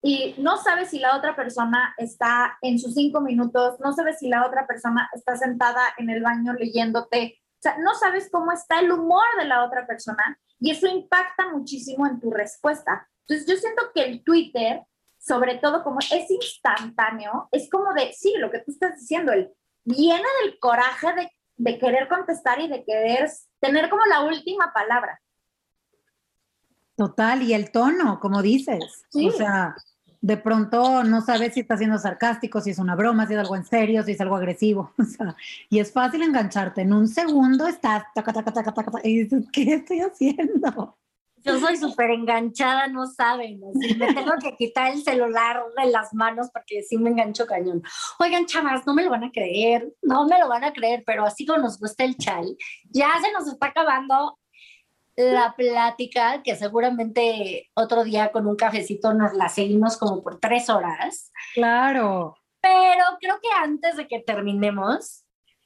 Y 0.03 0.35
no 0.39 0.59
sabes 0.59 0.91
si 0.91 0.99
la 0.99 1.17
otra 1.17 1.35
persona 1.35 1.95
está 1.97 2.59
en 2.61 2.79
sus 2.79 2.93
cinco 2.95 3.23
minutos, 3.23 3.81
no 3.81 3.93
sabes 3.93 4.19
si 4.19 4.29
la 4.29 4.47
otra 4.47 4.67
persona 4.67 5.09
está 5.15 5.35
sentada 5.37 5.95
en 5.97 6.11
el 6.11 6.23
baño 6.23 6.53
leyéndote, 6.53 7.41
o 7.41 7.63
sea, 7.63 7.79
no 7.79 7.95
sabes 7.95 8.29
cómo 8.31 8.53
está 8.53 8.81
el 8.81 8.93
humor 8.93 9.25
de 9.39 9.47
la 9.47 9.65
otra 9.65 9.87
persona 9.87 10.39
y 10.61 10.73
eso 10.73 10.87
impacta 10.87 11.49
muchísimo 11.49 12.07
en 12.07 12.21
tu 12.21 12.31
respuesta. 12.31 13.09
Entonces, 13.27 13.47
yo 13.47 13.57
siento 13.57 13.85
que 13.95 14.03
el 14.03 14.23
Twitter, 14.23 14.83
sobre 15.19 15.57
todo 15.57 15.83
como 15.83 16.01
es 16.01 16.31
instantáneo, 16.31 17.49
es 17.51 17.71
como 17.71 17.95
de, 17.95 18.13
sí, 18.13 18.35
lo 18.37 18.51
que 18.51 18.59
tú 18.59 18.73
estás 18.73 19.01
diciendo, 19.01 19.33
el 19.33 19.51
viene 19.85 20.25
del 20.43 20.59
coraje 20.59 21.13
de, 21.15 21.31
de 21.57 21.79
querer 21.79 22.09
contestar 22.09 22.61
y 22.61 22.69
de 22.69 22.85
querer 22.85 23.31
tener 23.61 23.89
como 23.89 24.05
la 24.07 24.23
última 24.23 24.73
palabra. 24.73 25.21
Total, 26.97 27.43
y 27.43 27.55
el 27.55 27.73
tono, 27.73 28.21
como 28.21 28.41
dices. 28.41 29.05
O 29.13 29.31
sea, 29.33 29.75
de 30.21 30.37
pronto 30.37 31.03
no 31.05 31.21
sabes 31.21 31.55
si 31.55 31.61
está 31.61 31.77
siendo 31.77 31.99
sarcástico, 31.99 32.61
si 32.61 32.71
es 32.71 32.79
una 32.79 32.95
broma, 32.95 33.27
si 33.27 33.35
es 33.35 33.41
algo 33.41 33.57
en 33.57 33.67
serio, 33.67 34.03
si 34.03 34.13
es 34.13 34.21
algo 34.21 34.37
agresivo. 34.37 34.93
O 34.99 35.05
sea, 35.05 35.37
y 35.69 35.81
es 35.81 35.93
fácil 35.93 36.23
engancharte. 36.23 36.83
En 36.83 36.93
un 36.93 37.09
segundo 37.09 37.67
estás, 37.67 38.05
taca, 38.15 38.33
taca, 38.33 38.53
taca, 38.53 38.73
taca, 38.73 39.01
y 39.03 39.25
dices, 39.25 39.45
¿qué 39.53 39.75
estoy 39.75 40.01
haciendo? 40.01 40.97
Yo 41.45 41.61
soy 41.61 41.77
súper 41.77 42.11
enganchada, 42.11 42.87
no 42.89 43.07
saben. 43.07 43.61
Así, 43.69 43.95
me 43.95 44.13
tengo 44.15 44.33
que 44.43 44.57
quitar 44.57 44.93
el 44.93 45.03
celular 45.03 45.63
de 45.77 45.91
las 45.91 46.15
manos 46.15 46.49
porque 46.53 46.83
sí 46.83 46.97
me 46.97 47.11
engancho 47.11 47.47
cañón. 47.47 47.83
Oigan, 48.19 48.47
chavas, 48.47 48.87
no 48.87 48.95
me 48.95 49.05
lo 49.05 49.11
van 49.11 49.25
a 49.25 49.31
creer, 49.31 49.93
no 50.03 50.27
me 50.27 50.39
lo 50.39 50.49
van 50.49 50.65
a 50.65 50.73
creer, 50.73 51.03
pero 51.07 51.25
así 51.25 51.45
como 51.45 51.59
nos 51.59 51.79
gusta 51.79 52.05
el 52.05 52.17
chal, 52.17 52.57
ya 52.91 53.11
se 53.23 53.31
nos 53.33 53.47
está 53.47 53.67
acabando 53.67 54.39
la 55.17 55.55
plática, 55.57 56.43
que 56.43 56.57
seguramente 56.57 57.71
otro 57.75 58.05
día 58.05 58.33
con 58.33 58.47
un 58.47 58.57
cafecito 58.57 59.15
nos 59.15 59.35
la 59.35 59.49
seguimos 59.49 59.97
como 59.97 60.23
por 60.23 60.41
tres 60.41 60.69
horas. 60.69 61.31
Claro. 61.55 62.37
Pero 62.61 63.05
creo 63.21 63.39
que 63.41 63.49
antes 63.63 63.97
de 63.97 64.09
que 64.09 64.21
terminemos, 64.21 65.24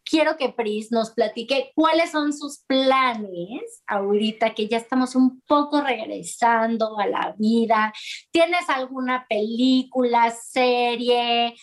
quiero 0.08 0.36
que 0.36 0.48
Pris 0.50 0.90
nos 0.90 1.10
platique 1.10 1.72
cuáles 1.74 2.10
son 2.10 2.32
sus 2.32 2.60
planes 2.66 3.82
ahorita 3.86 4.54
que 4.54 4.68
ya 4.68 4.78
estamos 4.78 5.14
un 5.14 5.40
poco 5.42 5.82
regresando 5.82 6.98
a 6.98 7.06
la 7.06 7.34
vida. 7.38 7.92
¿Tienes 8.30 8.68
alguna 8.68 9.26
película, 9.28 10.30
serie? 10.30 11.54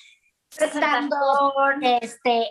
stand-up 0.58 1.54
este, 1.82 2.48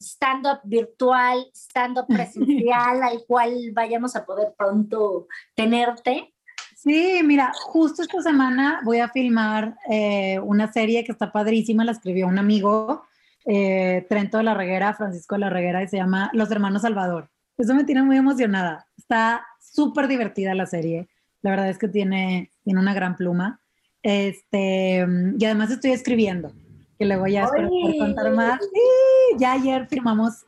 stand 0.00 0.46
-up 0.46 0.60
virtual, 0.64 1.46
stand-up 1.54 2.06
presencial 2.08 3.02
al 3.02 3.24
cual 3.26 3.72
vayamos 3.72 4.16
a 4.16 4.26
poder 4.26 4.54
pronto 4.56 5.28
tenerte. 5.54 6.34
Sí, 6.76 7.22
mira, 7.24 7.52
justo 7.54 8.02
esta 8.02 8.22
semana 8.22 8.80
voy 8.84 9.00
a 9.00 9.08
filmar 9.08 9.76
eh, 9.90 10.38
una 10.40 10.70
serie 10.70 11.04
que 11.04 11.12
está 11.12 11.32
padrísima, 11.32 11.84
la 11.84 11.92
escribió 11.92 12.26
un 12.26 12.38
amigo, 12.38 13.02
eh, 13.50 14.04
Trento 14.10 14.36
de 14.36 14.44
la 14.44 14.52
Reguera, 14.52 14.92
Francisco 14.92 15.34
de 15.34 15.40
la 15.40 15.50
Reguera, 15.50 15.82
y 15.82 15.88
se 15.88 15.96
llama 15.96 16.30
Los 16.34 16.50
Hermanos 16.50 16.82
Salvador. 16.82 17.30
Eso 17.56 17.74
me 17.74 17.84
tiene 17.84 18.02
muy 18.02 18.18
emocionada. 18.18 18.86
Está 18.96 19.46
súper 19.58 20.06
divertida 20.06 20.54
la 20.54 20.66
serie. 20.66 21.08
La 21.40 21.50
verdad 21.50 21.70
es 21.70 21.78
que 21.78 21.88
tiene, 21.88 22.50
tiene 22.62 22.78
una 22.78 22.92
gran 22.92 23.16
pluma. 23.16 23.60
Este, 24.02 25.06
y 25.38 25.44
además 25.44 25.70
estoy 25.70 25.92
escribiendo 25.92 26.52
que 26.98 27.06
luego 27.06 27.26
ya 27.26 27.44
espero 27.44 27.70
poder 27.70 27.98
contar 27.98 28.32
más. 28.32 28.60
Sí, 28.60 29.38
ya 29.38 29.52
ayer 29.52 29.86
firmamos, 29.86 30.44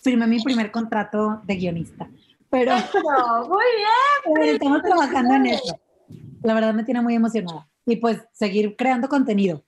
firmé 0.00 0.26
mi 0.26 0.42
primer 0.42 0.72
contrato 0.72 1.40
de 1.44 1.54
guionista. 1.54 2.08
Pero, 2.50 2.72
muy 3.48 3.64
bien. 4.34 4.54
estamos 4.54 4.82
trabajando 4.82 5.34
en 5.34 5.46
eso. 5.46 5.78
La 6.42 6.54
verdad 6.54 6.74
me 6.74 6.82
tiene 6.82 7.00
muy 7.00 7.14
emocionada. 7.14 7.68
Y 7.86 7.96
pues 7.96 8.22
seguir 8.32 8.74
creando 8.76 9.08
contenido. 9.08 9.62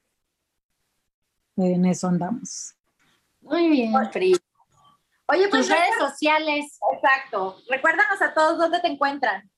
En 1.56 1.84
eso 1.86 2.08
andamos. 2.08 2.74
Muy 3.40 3.68
bien, 3.68 3.92
Pri. 4.12 4.36
Oye, 5.28 5.48
pues 5.48 5.66
Tus 5.66 5.76
redes 5.76 5.94
sociales. 5.98 6.78
Exacto. 6.94 7.56
Recuérdanos 7.68 8.20
a 8.22 8.34
todos 8.34 8.58
dónde 8.58 8.80
te 8.80 8.88
encuentran. 8.88 9.50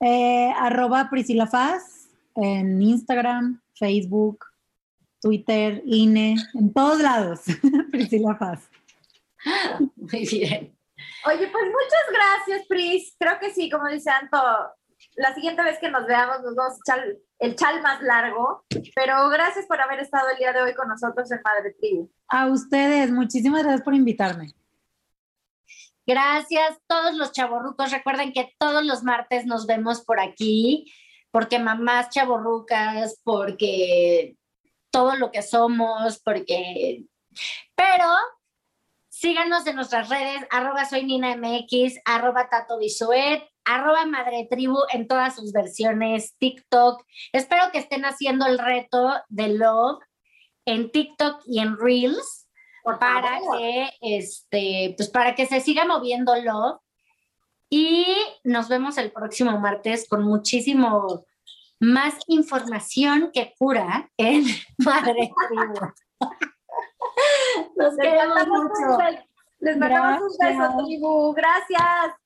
Eh, 0.00 0.52
arroba 0.56 1.08
Priscila 1.10 1.46
Faz 1.46 2.08
en 2.34 2.82
Instagram, 2.82 3.62
Facebook, 3.74 4.44
Twitter, 5.20 5.82
INE, 5.86 6.36
en 6.54 6.72
todos 6.72 7.00
lados. 7.00 7.40
Priscila 7.90 8.38
Paz. 8.38 8.68
Muy 9.78 10.26
bien. 10.26 10.76
Oye, 11.24 11.48
pues 11.48 11.64
muchas 11.64 12.06
gracias, 12.12 12.66
Pris. 12.68 13.14
Creo 13.18 13.38
que 13.40 13.52
sí, 13.52 13.70
como 13.70 13.88
dice 13.88 14.10
Anto, 14.10 14.38
la 15.16 15.34
siguiente 15.34 15.62
vez 15.62 15.78
que 15.78 15.90
nos 15.90 16.06
veamos 16.06 16.42
nos 16.42 16.54
vamos 16.54 16.74
a 16.74 16.78
echar 16.84 17.16
el 17.38 17.56
chal 17.56 17.82
más 17.82 18.02
largo, 18.02 18.64
pero 18.94 19.28
gracias 19.28 19.66
por 19.66 19.80
haber 19.80 20.00
estado 20.00 20.28
el 20.30 20.38
día 20.38 20.52
de 20.52 20.62
hoy 20.62 20.74
con 20.74 20.88
nosotros 20.88 21.30
en 21.30 21.40
Madre 21.44 21.74
Tribu. 21.78 22.10
A 22.28 22.46
ustedes, 22.46 23.10
muchísimas 23.10 23.62
gracias 23.62 23.82
por 23.82 23.94
invitarme. 23.94 24.52
Gracias, 26.06 26.78
todos 26.86 27.14
los 27.16 27.32
chavorrucos. 27.32 27.90
Recuerden 27.90 28.32
que 28.32 28.54
todos 28.58 28.84
los 28.84 29.02
martes 29.02 29.44
nos 29.44 29.66
vemos 29.66 30.04
por 30.04 30.20
aquí, 30.20 30.92
porque 31.30 31.58
mamás 31.58 32.10
chavorrucas, 32.10 33.20
porque 33.24 34.36
todo 34.90 35.16
lo 35.16 35.30
que 35.30 35.42
somos, 35.42 36.20
porque... 36.20 37.04
Pero 37.74 38.06
síganos 39.08 39.66
en 39.66 39.76
nuestras 39.76 40.08
redes, 40.08 40.46
arroba 40.50 40.84
soy 40.84 41.04
Nina 41.04 41.36
MX, 41.36 42.00
arroba 42.04 42.48
Tato 42.48 42.78
Bisuet, 42.78 43.42
arroba 43.66 44.06
Madre 44.06 44.46
Tribu 44.48 44.78
en 44.92 45.06
todas 45.06 45.36
sus 45.36 45.52
versiones, 45.52 46.36
TikTok. 46.38 47.04
Espero 47.32 47.64
que 47.72 47.78
estén 47.78 48.04
haciendo 48.04 48.46
el 48.46 48.58
reto 48.58 49.12
de 49.28 49.48
Love 49.48 50.02
en 50.64 50.90
TikTok 50.90 51.42
y 51.46 51.60
en 51.60 51.76
Reels 51.76 52.48
para 53.00 53.40
que, 53.58 53.90
este, 54.00 54.94
pues 54.96 55.10
para 55.10 55.34
que 55.34 55.46
se 55.46 55.60
siga 55.60 55.84
moviendo 55.84 56.34
Love. 56.36 56.80
Y 57.68 58.06
nos 58.44 58.68
vemos 58.68 58.96
el 58.96 59.10
próximo 59.10 59.58
martes 59.58 60.08
con 60.08 60.22
muchísimo 60.22 61.26
más 61.80 62.14
información 62.28 63.30
que 63.34 63.52
cura 63.58 64.08
en 64.16 64.44
Madre 64.78 65.30
Tribu. 65.48 65.92
Nos 67.76 67.96
queremos 67.96 68.46
mucho. 68.46 68.98
Les 69.58 69.76
mandamos 69.76 70.20
un 70.22 70.38
beso, 70.38 70.84
tribu. 70.84 71.32
Gracias. 71.34 72.25